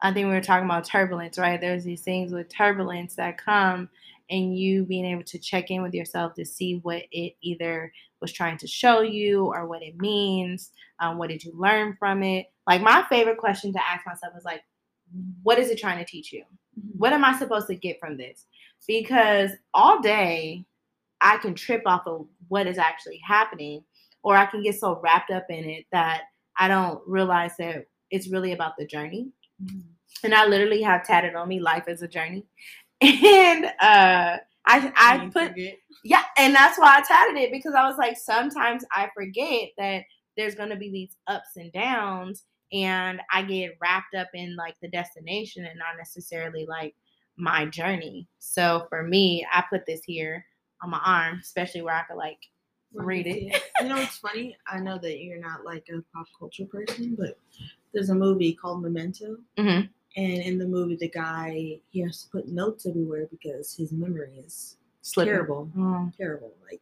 [0.00, 1.60] I think we were talking about turbulence, right?
[1.60, 3.88] There's these things with turbulence that come
[4.28, 8.32] and you being able to check in with yourself to see what it either was
[8.32, 10.70] trying to show you or what it means.
[11.00, 12.46] Um, what did you learn from it?
[12.66, 14.62] Like my favorite question to ask myself is like,
[15.42, 16.44] what is it trying to teach you?
[16.78, 16.98] Mm-hmm.
[16.98, 18.46] What am I supposed to get from this?
[18.86, 20.64] Because all day
[21.20, 23.82] I can trip off of what is actually happening,
[24.22, 26.22] or I can get so wrapped up in it that
[26.58, 29.28] I don't realize that it's really about the journey.
[29.62, 29.80] Mm-hmm
[30.24, 32.44] and I literally have tatted on me "Life is a journey,"
[33.00, 35.76] and uh, I I put forget.
[36.04, 40.04] yeah, and that's why I tatted it because I was like, sometimes I forget that
[40.36, 44.88] there's gonna be these ups and downs, and I get wrapped up in like the
[44.88, 46.94] destination and not necessarily like
[47.36, 48.28] my journey.
[48.38, 50.44] So for me, I put this here
[50.82, 52.40] on my arm, especially where I could like
[52.92, 53.62] read it.
[53.80, 54.56] you know, it's funny.
[54.66, 57.38] I know that you're not like a pop culture person, but
[57.92, 59.36] there's a movie called Memento.
[59.58, 59.86] Mm-hmm.
[60.18, 64.42] And in the movie, the guy he has to put notes everywhere because his memory
[64.44, 65.32] is Slipping.
[65.32, 66.16] terrible, mm.
[66.16, 66.54] terrible.
[66.64, 66.80] Like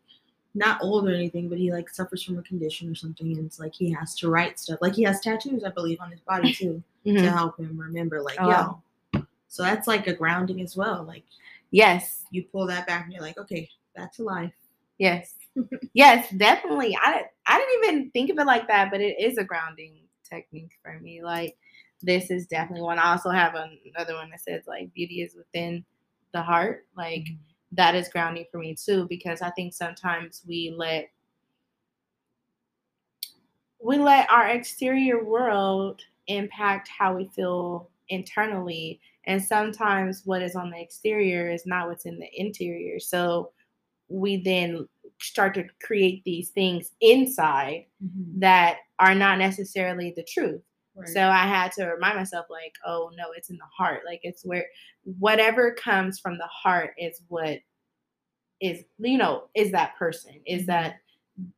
[0.55, 3.59] not old or anything, but he like suffers from a condition or something, and it's
[3.59, 4.79] like he has to write stuff.
[4.81, 7.17] Like he has tattoos, I believe, on his body too mm-hmm.
[7.17, 8.23] to help him remember.
[8.23, 8.81] Like, oh.
[9.15, 11.03] yo, so that's like a grounding as well.
[11.03, 11.25] Like,
[11.71, 14.53] yes, you pull that back, and you're like, okay, that's to life.
[14.99, 15.35] Yes,
[15.93, 16.97] yes, definitely.
[17.01, 19.95] I I didn't even think of it like that, but it is a grounding
[20.29, 21.23] technique for me.
[21.23, 21.57] Like
[22.03, 22.99] this is definitely one.
[22.99, 25.85] I also have another one that says like beauty is within
[26.33, 26.87] the heart.
[26.97, 27.54] Like mm-hmm.
[27.77, 31.11] That is grounding for me too because I think sometimes we let
[33.83, 38.99] we let our exterior world impact how we feel internally.
[39.27, 42.99] And sometimes what is on the exterior is not what's in the interior.
[42.99, 43.53] So
[44.09, 44.89] we then
[45.21, 48.41] start to create these things inside mm-hmm.
[48.41, 50.63] that are not necessarily the truth
[51.07, 54.03] so I had to remind myself, like, oh no, it's in the heart.
[54.07, 54.67] Like it's where
[55.19, 57.59] whatever comes from the heart is what
[58.61, 60.61] is you know is that person Mm-hmm.
[60.61, 60.97] is that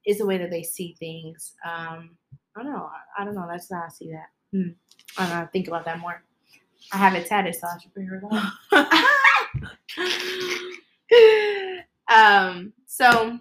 [0.06, 2.16] is the way that they see things um
[2.56, 4.70] i don't know i, I don't know that's how i see that hmm.
[5.18, 6.22] i don't know think about that more
[6.92, 8.24] i have it tatted so i should figure it
[12.10, 13.38] out um so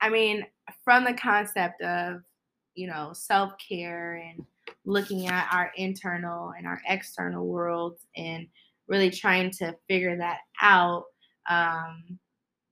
[0.00, 0.44] i mean
[0.84, 2.22] from the concept of
[2.74, 4.44] you know self-care and
[4.84, 8.46] looking at our internal and our external worlds and
[8.88, 11.04] really trying to figure that out
[11.48, 12.18] um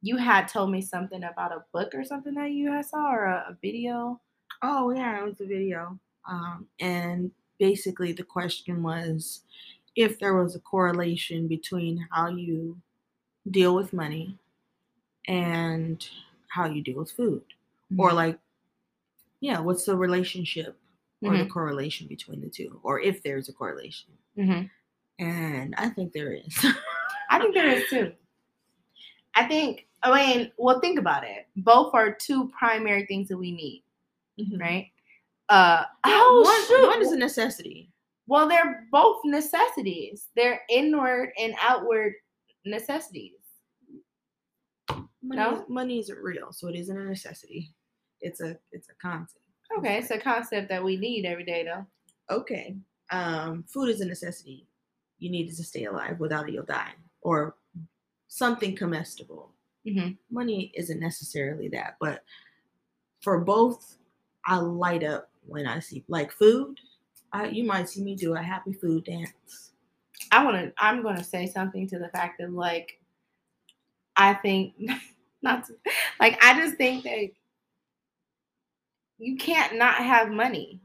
[0.00, 3.24] you had told me something about a book or something that you had saw or
[3.24, 4.20] a, a video
[4.62, 5.98] Oh yeah, it was a video.
[6.28, 9.42] Um, and basically the question was
[9.96, 12.76] if there was a correlation between how you
[13.50, 14.36] deal with money
[15.26, 16.06] and
[16.48, 17.42] how you deal with food.
[17.96, 18.38] Or like,
[19.40, 20.78] yeah, what's the relationship
[21.22, 21.50] or the Mhm.
[21.50, 22.80] correlation between the two?
[22.82, 24.10] Or if there's a correlation.
[24.36, 24.70] Mhm.
[25.18, 26.64] And I think there is.
[27.30, 28.12] I think there is too.
[29.34, 31.46] I think, I mean, well, think about it.
[31.56, 33.84] Both are two primary things that we need,
[34.58, 34.90] right?
[35.48, 36.86] Uh, oh, one, shoot.
[36.86, 37.90] one is a necessity.
[38.26, 40.28] well, they're both necessities.
[40.36, 42.12] They're inward and outward
[42.66, 43.32] necessities.
[45.22, 45.64] Money, No?
[45.68, 47.70] money isn't real, so it isn't a necessity.
[48.20, 49.44] It's a it's a concept.
[49.76, 51.86] Okay, it's a concept that we need every day, though.
[52.34, 52.74] okay,
[53.10, 54.66] um, food is a necessity.
[55.18, 56.18] You need it to stay alive.
[56.20, 56.92] Without it, you'll die.
[57.22, 57.56] Or
[58.28, 59.50] something comestible.
[59.84, 62.22] hmm Money isn't necessarily that, but
[63.20, 63.96] for both,
[64.46, 66.78] I light up when I see like food.
[67.32, 69.72] I, you might see me do a happy food dance.
[70.32, 70.72] I want to.
[70.78, 73.00] I'm going to say something to the fact that like,
[74.16, 74.74] I think
[75.42, 75.74] not to,
[76.20, 77.28] like I just think that
[79.18, 80.80] you can't not have money.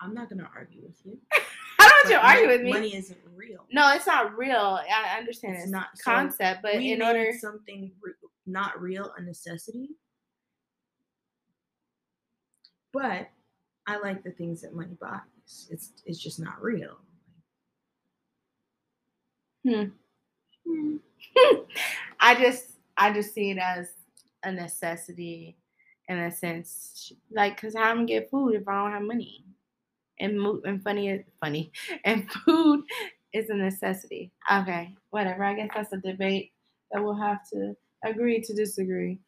[0.00, 1.18] I'm not gonna argue with you.
[1.32, 2.72] I don't want you to argue with me.
[2.72, 3.66] Money isn't real.
[3.72, 4.78] No, it's not real.
[4.92, 8.12] I understand It's it's, not- not so concept, but in order, something re-
[8.46, 9.90] not real a necessity.
[12.92, 13.28] But
[13.86, 15.68] I like the things that money buys.
[15.70, 16.98] It's it's just not real.
[19.66, 19.84] Hmm.
[20.66, 20.96] Hmm.
[22.20, 22.64] I just
[22.96, 23.88] I just see it as
[24.42, 25.56] a necessity
[26.08, 29.02] in a sense, like because how am I gonna get food if I don't have
[29.02, 29.44] money?
[30.20, 31.72] And mo- and funny is funny,
[32.04, 32.84] and food
[33.32, 34.32] is a necessity.
[34.52, 35.44] Okay, whatever.
[35.44, 36.52] I guess that's a debate
[36.92, 39.18] that we'll have to agree to disagree.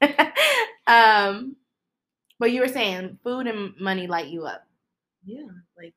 [0.86, 1.56] um,
[2.38, 4.64] but you were saying food and money light you up.
[5.24, 5.46] Yeah,
[5.78, 5.94] like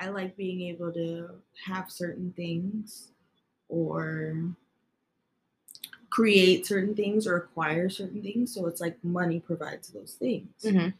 [0.00, 1.28] I like being able to
[1.66, 3.12] have certain things
[3.68, 4.34] or
[6.10, 8.54] create certain things or acquire certain things.
[8.54, 10.48] So it's like money provides those things.
[10.64, 10.92] Mhm.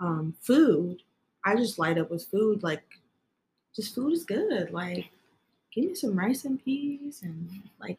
[0.00, 1.02] Um, food,
[1.44, 2.62] I just light up with food.
[2.62, 2.82] Like,
[3.74, 4.70] just food is good.
[4.72, 5.08] Like,
[5.74, 7.48] give me some rice and peas and
[7.80, 7.98] like,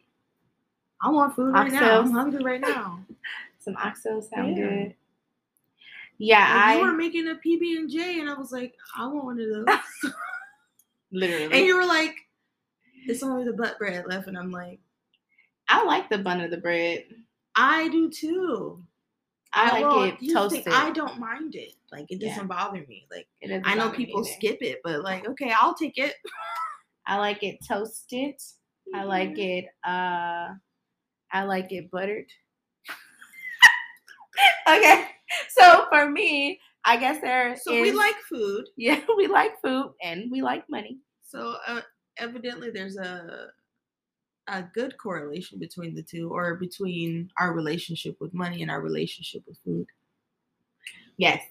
[1.00, 2.00] I want food right now.
[2.00, 3.04] I'm hungry right now.
[3.58, 4.68] Some oxtails sound Yeah.
[4.68, 4.94] good.
[6.18, 9.06] Yeah, Like, I you were making a PB and J, and I was like, I
[9.06, 10.12] want one of those.
[11.12, 11.44] literally.
[11.56, 12.14] and you were like,
[13.06, 14.78] it's only the butt bread left, and I'm like,
[15.82, 17.04] I like the bun of the bread.
[17.56, 18.82] I do too.
[19.52, 20.64] I like it toasted.
[20.68, 21.74] I don't mind it.
[21.90, 23.06] Like it doesn't bother me.
[23.10, 26.14] Like It doesn't I know people skip it, but like okay, I'll take it.
[27.06, 28.34] I like it toasted.
[28.94, 29.66] I like it.
[29.84, 30.54] Uh,
[31.32, 32.26] I like it buttered.
[34.68, 35.06] okay,
[35.50, 38.68] so for me, I guess there So we like food.
[38.76, 40.98] yeah, we like food and we like money.
[41.26, 41.80] So uh,
[42.18, 43.48] evidently, there's a
[44.48, 49.42] a good correlation between the two, or between our relationship with money and our relationship
[49.46, 49.86] with food.
[51.16, 51.42] Yes.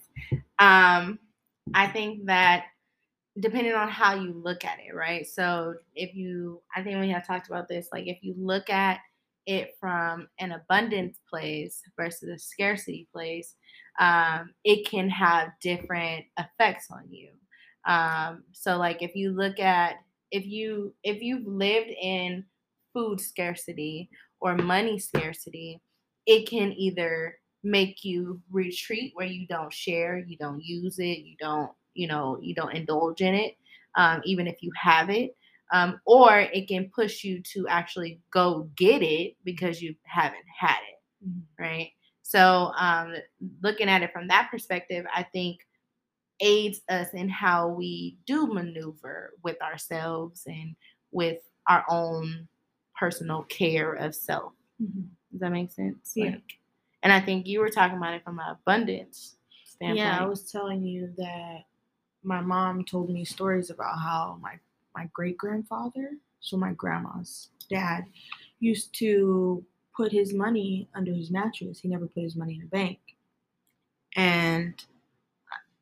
[0.60, 1.20] Um,
[1.74, 2.66] I think that
[3.40, 5.26] depending on how you look at it, right?
[5.26, 9.00] So if you, I think we have talked about this, like if you look at
[9.48, 13.56] it from an abundance place versus a scarcity place,
[14.00, 17.30] um, it can have different effects on you.
[17.86, 19.96] Um, so like if you look at
[20.30, 22.46] if you if you've lived in
[22.94, 25.82] food scarcity or money scarcity,
[26.26, 31.36] it can either make you retreat where you don't share, you don't use it, you
[31.40, 33.56] don't, you know, you don't indulge in it,
[33.96, 35.36] um, even if you have it.
[35.74, 40.80] Um, or it can push you to actually go get it because you haven't had
[40.90, 41.92] it, right?
[42.24, 43.14] So, um,
[43.64, 45.60] looking at it from that perspective, I think
[46.42, 50.76] aids us in how we do maneuver with ourselves and
[51.12, 51.38] with
[51.70, 52.48] our own
[53.02, 54.54] personal care of self.
[54.80, 55.02] Mm-hmm.
[55.32, 56.14] Does that make sense?
[56.16, 56.26] Yeah.
[56.26, 56.44] Like,
[57.02, 59.98] and I think you were talking about it from an abundance standpoint.
[59.98, 61.64] Yeah, I was telling you that
[62.24, 64.60] my mom told me stories about how my
[64.96, 68.06] my great grandfather so my grandma's dad
[68.60, 69.66] used to
[69.98, 71.80] put his money under his mattress.
[71.80, 73.00] He never put his money in a bank.
[74.16, 74.74] And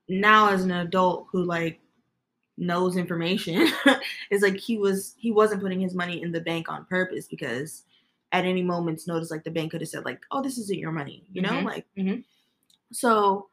[0.07, 1.81] now as an adult who like
[2.59, 3.67] knows information,
[4.29, 7.83] it's like he was he wasn't putting his money in the bank on purpose because
[8.31, 10.91] at any moment's notice, like the bank could have said, like, oh, this isn't your
[10.91, 11.53] money, you know?
[11.53, 11.65] Mhm.
[11.65, 12.23] Like Mhm.
[12.91, 13.49] so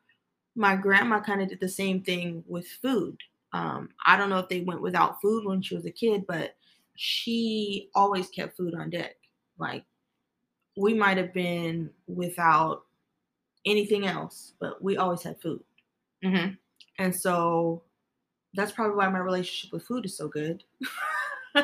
[0.55, 3.19] my grandma kind of did the same thing with food.
[3.53, 6.57] Um, I don't know if they went without food when she was a kid, but
[6.97, 9.17] she always kept food on deck.
[9.59, 9.85] Like
[10.77, 12.85] we might have been without
[13.65, 15.63] anything else, but we always had food.
[16.25, 16.55] Mm-hmm.
[16.99, 17.83] And so
[18.57, 20.65] that's probably why my relationship with food is so good.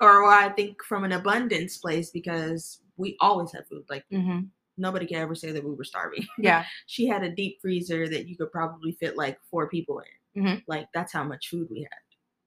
[0.00, 3.84] or why I think from an abundance place because we always had food.
[3.88, 4.46] Like Mm-hmm.
[4.76, 6.26] nobody could ever say that we were starving.
[6.38, 6.64] Yeah.
[6.86, 10.42] she had a deep freezer that you could probably fit like four people in.
[10.42, 10.62] Mhm.
[10.66, 11.88] Like that's how much food we had.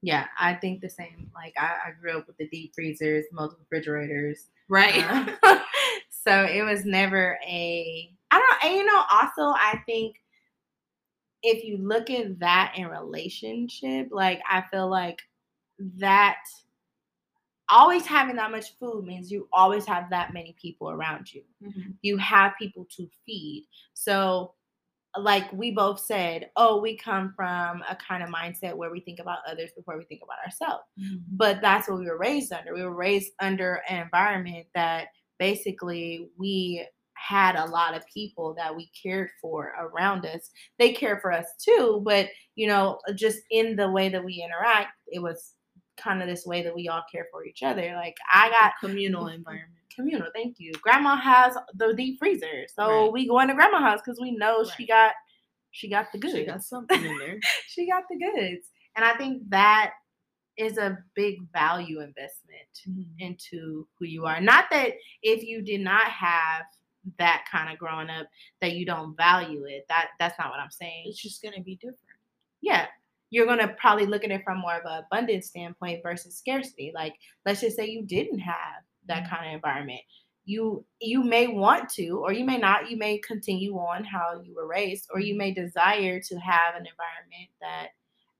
[0.01, 0.27] Yeah.
[0.37, 1.29] I think the same.
[1.35, 4.47] Like I, I grew up with the deep freezers, multiple refrigerators.
[4.67, 5.03] Right.
[5.43, 5.59] Uh,
[6.09, 10.17] so it was never a I don't and you know also I think
[11.43, 15.21] if you look at that in relationship, like I feel like
[15.97, 16.37] that
[17.69, 21.43] always having that much food means you always have that many people around you.
[21.63, 21.95] Mhm.
[22.01, 23.67] You have people to feed.
[23.93, 24.55] So
[25.17, 29.19] like we both said, oh, we come from a kind of mindset where we think
[29.19, 30.83] about others before we think about ourselves
[31.31, 32.73] but that's what we were raised under.
[32.73, 35.07] We were raised under an environment that
[35.39, 36.85] basically we
[37.19, 40.49] had a lot of people that we cared for around us.
[40.77, 44.93] They cared for us too, but you know, just in the way that we interact,
[45.07, 45.53] it was
[45.97, 47.93] kind of this way that we all care for each other.
[47.95, 49.73] Like I got communal environment.
[49.93, 50.29] communal.
[50.33, 50.71] Thank you.
[50.81, 53.11] Grandma has the deep freezer, so Right.
[53.11, 55.13] we go into grandma's house because we know she got
[55.71, 57.39] she got the goods She got something in there.
[57.67, 58.69] she got the goods.
[58.95, 59.91] And I think that
[60.57, 63.01] is a big value investment mm-hmm.
[63.19, 64.41] into who you are.
[64.41, 64.93] Not that
[65.23, 66.63] if you did not have
[67.17, 68.27] that kind of growing up
[68.61, 69.85] that you don't value it.
[69.89, 71.05] That that's not what I'm saying.
[71.07, 72.19] It's just gonna be different.
[72.61, 72.87] Yeah.
[73.31, 76.91] You're gonna probably look at it from more of an abundance standpoint versus scarcity.
[76.93, 79.29] Like let's just say you didn't have that Mhm.
[79.29, 80.01] kind of environment.
[80.45, 84.55] You you may want to, or you may not, you may continue on how you
[84.55, 87.89] were raised, or you may desire to have an environment that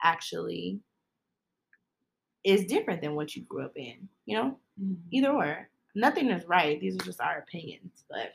[0.01, 0.80] actually
[2.43, 4.57] is different than what you grew up in, you know?
[5.12, 5.70] Either or.
[5.95, 6.80] Nothing is right.
[6.80, 8.34] These are just our opinions, but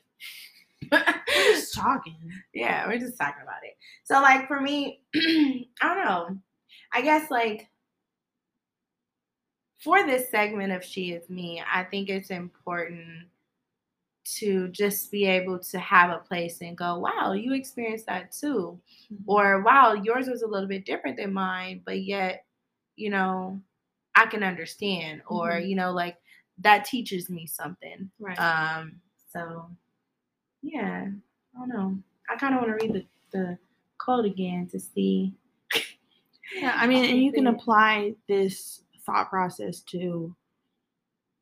[0.93, 1.05] We're
[1.53, 2.17] just talking.
[2.53, 3.77] yeah, we're just talking about it.
[4.05, 6.39] So like for me, I don't know.
[6.93, 7.69] I guess like
[9.83, 13.29] for this segment of She Is Me, I think it's important
[14.37, 18.81] to just be able to have a place and go, wow, you experienced that too.
[19.27, 22.47] Or wow, yours was a little bit different than mine, but yet,
[22.97, 23.61] you know,
[24.15, 25.21] I can understand.
[25.27, 25.69] Or, Mhm.
[25.69, 26.17] you know, like
[26.59, 28.11] that teaches me something.
[28.19, 28.39] right.
[28.39, 29.01] Um,
[29.31, 29.69] so
[30.65, 31.07] yeah,
[31.55, 31.99] I don't know.
[32.29, 33.59] I kind of want to read the, the
[33.99, 35.35] quote again to see.
[36.55, 40.35] Yeah, I mean, and you can apply this thought process to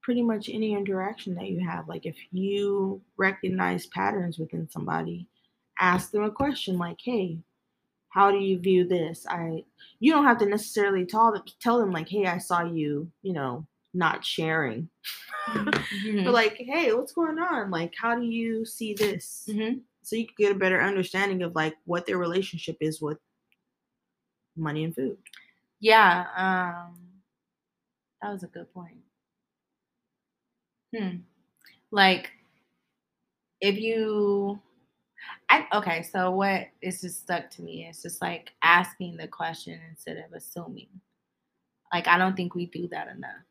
[0.00, 1.88] pretty much any interaction that you have.
[1.88, 5.26] Like, if you recognize patterns within somebody,
[5.78, 7.38] ask them a question like, "Hey,
[8.08, 9.64] how do you view this?" I,
[10.00, 13.32] you don't have to necessarily tell them tell them like, "Hey, I saw you," you
[13.32, 14.88] know, not sharing,
[15.48, 16.24] Mhm.
[16.24, 17.70] but like, "Hey, what's going on?
[17.70, 19.82] Like, how do you see this?" Mhm.
[20.02, 23.18] So you can get a better understanding of like what their relationship is with
[24.56, 25.18] money and food.
[25.80, 26.94] Yeah, um,
[28.20, 28.98] that was a good point.
[30.96, 31.16] Hmm.
[31.90, 32.30] Like,
[33.60, 34.60] if you,
[35.48, 36.02] I okay.
[36.02, 40.32] So what is just stuck to me is just like asking the question instead of
[40.34, 40.88] assuming.
[41.92, 43.42] Like, I don't think we do that enough.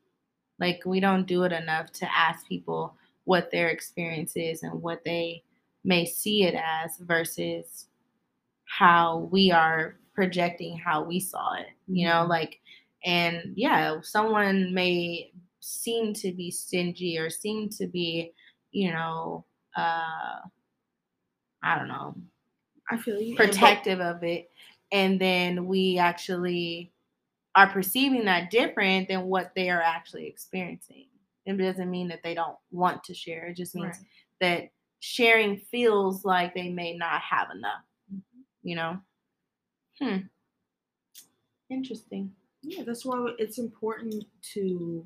[0.62, 5.04] Like, we don't do it enough to ask people what their experience is and what
[5.04, 5.42] they
[5.84, 7.88] may see it as versus
[8.66, 11.66] how we are projecting how we saw it.
[11.88, 12.28] You know, Mhm.
[12.28, 12.60] like,
[13.04, 18.32] and yeah, someone may seem to be stingy or seem to be,
[18.70, 19.44] you know,
[19.76, 20.40] uh,
[21.62, 22.14] I don't know,
[22.90, 23.30] I feel you.
[23.30, 24.50] and but- protective of it
[24.92, 26.91] and then we actually
[27.54, 31.06] are perceiving that different than what they are actually experiencing
[31.44, 34.06] it doesn't mean that they don't want to share it just means Right.
[34.40, 37.82] that sharing feels like they may not have enough
[38.62, 38.98] you know
[40.00, 40.18] hmm
[41.70, 42.32] interesting
[42.62, 44.24] Yeah, that's why it's important
[44.54, 45.04] to.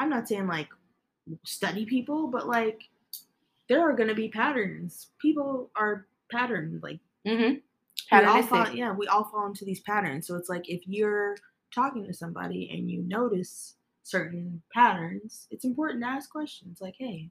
[0.00, 0.68] I'm not saying like
[1.44, 2.82] study people, but like
[3.68, 5.08] there are gonna be patterns.
[5.20, 6.82] People are patterned.
[6.82, 7.58] Like mm-hmm
[8.12, 10.26] we all fall, yeah, we all fall into these patterns.
[10.26, 11.36] So it's like if you're
[11.74, 17.30] talking to somebody and you notice certain patterns, it's important to ask questions like, hey,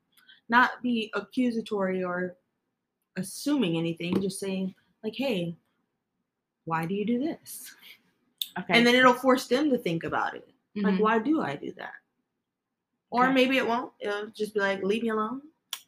[0.49, 2.35] not be accusatory or
[3.15, 5.55] assuming anything, just saying, like, hey,
[6.65, 7.73] why do you do this?
[8.59, 8.73] Okay.
[8.73, 10.47] And then it'll force them to think about it.
[10.75, 10.99] Like, Mhm.
[10.99, 11.93] why do I do that?
[13.09, 13.33] Or Okay.
[13.33, 13.91] maybe it won't.
[13.99, 15.41] It'll just be like, leave me alone.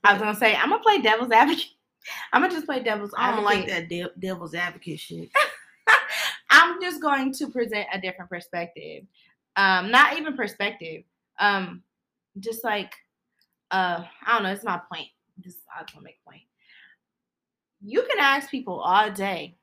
[0.03, 1.71] I was gonna say I'm gonna play devil's advocate.
[2.33, 3.89] I'm gonna just play devil's I don't like advocate.
[3.89, 5.29] that de- devil's advocate shit.
[6.49, 9.03] I'm just going to present a different perspective.
[9.55, 11.03] Um, not even perspective.
[11.39, 11.83] Um,
[12.39, 12.93] just like
[13.71, 14.51] uh, I don't know.
[14.51, 15.07] It's my point.
[15.41, 16.41] Just I just want to make a point.
[17.81, 19.55] You can ask people all day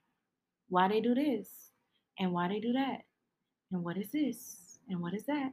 [0.69, 1.49] why they do this
[2.19, 3.03] and why they do that
[3.73, 5.53] and what is this and what is that.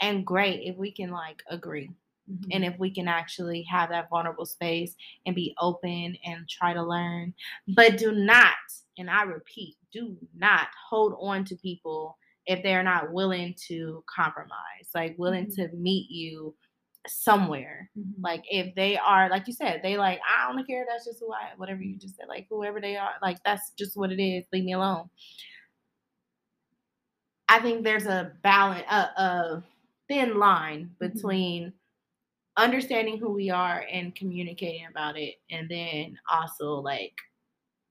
[0.00, 1.90] And great if we can like agree
[2.52, 4.94] and if we can actually have that vulnerable space
[5.26, 7.32] and be open and try to learn
[7.68, 8.54] but do not
[8.98, 12.16] and i repeat do not hold on to people
[12.46, 15.54] if they're not willing to compromise like willing Mhm.
[15.56, 16.54] to meet you
[17.06, 18.12] somewhere Mhm.
[18.22, 21.32] like if they are like you said they like i don't care that's just who
[21.32, 24.44] i whatever you just said like whoever they are like that's just what it is
[24.52, 25.08] leave me alone
[27.48, 29.64] i think there's a balance a, a
[30.08, 31.14] thin line Mhm.
[31.14, 31.72] between
[32.60, 37.14] understanding who we are and communicating about it and then also like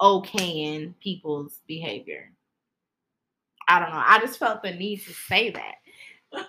[0.01, 2.31] okaying people's behavior.
[3.67, 5.75] I don't know i just felt the need to say that.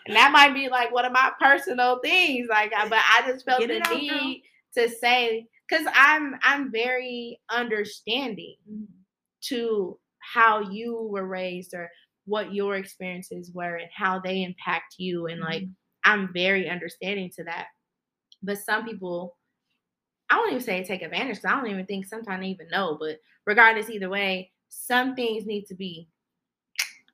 [0.07, 3.61] And that might be like one of my personal things like but i just felt
[3.61, 4.43] Get the need
[4.77, 8.87] to say because i'm i'm very understanding Mhm.
[9.43, 11.91] to how you were raised or
[12.27, 15.65] what your experiences were and how they impact you and like
[16.05, 17.67] i'm very understanding to that
[18.43, 19.37] but some people
[20.31, 22.97] i won't even say take advantage because i don't even think sometimes they even know
[23.01, 26.09] but regardless either way some things need to be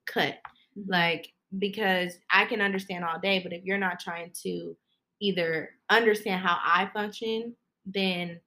[0.06, 0.38] cut
[0.78, 0.88] Mhm.
[0.88, 4.76] like because i can understand all day but if you're not trying to
[5.20, 7.54] either understand how i function
[7.86, 8.40] then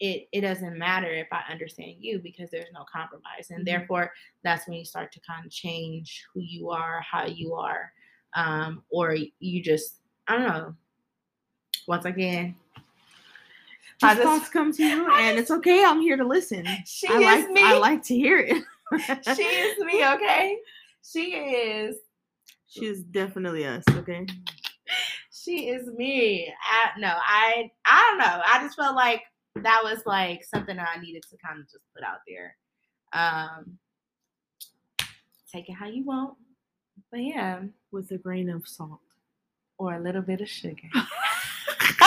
[0.00, 3.66] it it doesn't matter if i understand you because there's no compromise and Mhm.
[3.66, 4.12] therefore
[4.42, 7.92] that's when you start to kind of change who you are how you are
[8.34, 10.76] um or you just i don't know
[11.86, 12.54] once again
[14.02, 15.82] I Just just- thoughts come to you, I and it's okay.
[15.84, 16.66] I'm here to listen.
[16.84, 18.62] she I is like me I like to hear it.
[19.36, 20.58] she is me okay
[21.02, 21.96] she is
[22.68, 23.84] She's definitely us.
[23.90, 24.26] Okay.
[25.32, 26.52] she is me.
[26.62, 28.42] I, no, I I don't know.
[28.44, 29.22] I just felt like
[29.54, 32.56] that was like something that I needed to kind of just put out there.
[33.14, 33.78] Um
[35.50, 36.34] take it how you want.
[37.10, 37.60] But yeah,
[37.92, 39.00] With a grain of salt.
[39.78, 40.88] or a little bit of sugar.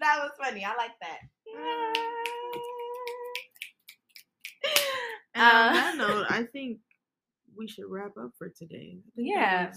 [0.00, 0.64] that was funny.
[0.64, 1.18] I like that.
[5.34, 6.78] And on Uh, that note, I think
[7.56, 8.98] we should wrap up for today.
[8.98, 9.72] I think that Yeah.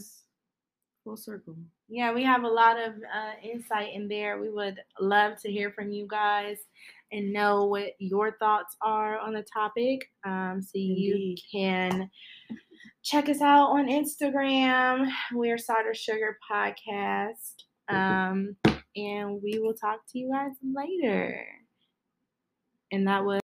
[1.03, 1.55] Full circle.
[1.87, 4.39] yeah, we have a lot of uh, insight in there.
[4.41, 6.57] We would love to hear from you guys
[7.13, 10.09] and know what your thoughts are on the topic.
[10.25, 12.09] Um, so you can
[13.03, 15.09] check us out on Instagram.
[15.33, 17.53] We're Cider Sugar Podcast.
[17.89, 18.55] Um,
[18.95, 21.45] and we will talk to you guys later.
[22.91, 23.41] And that was.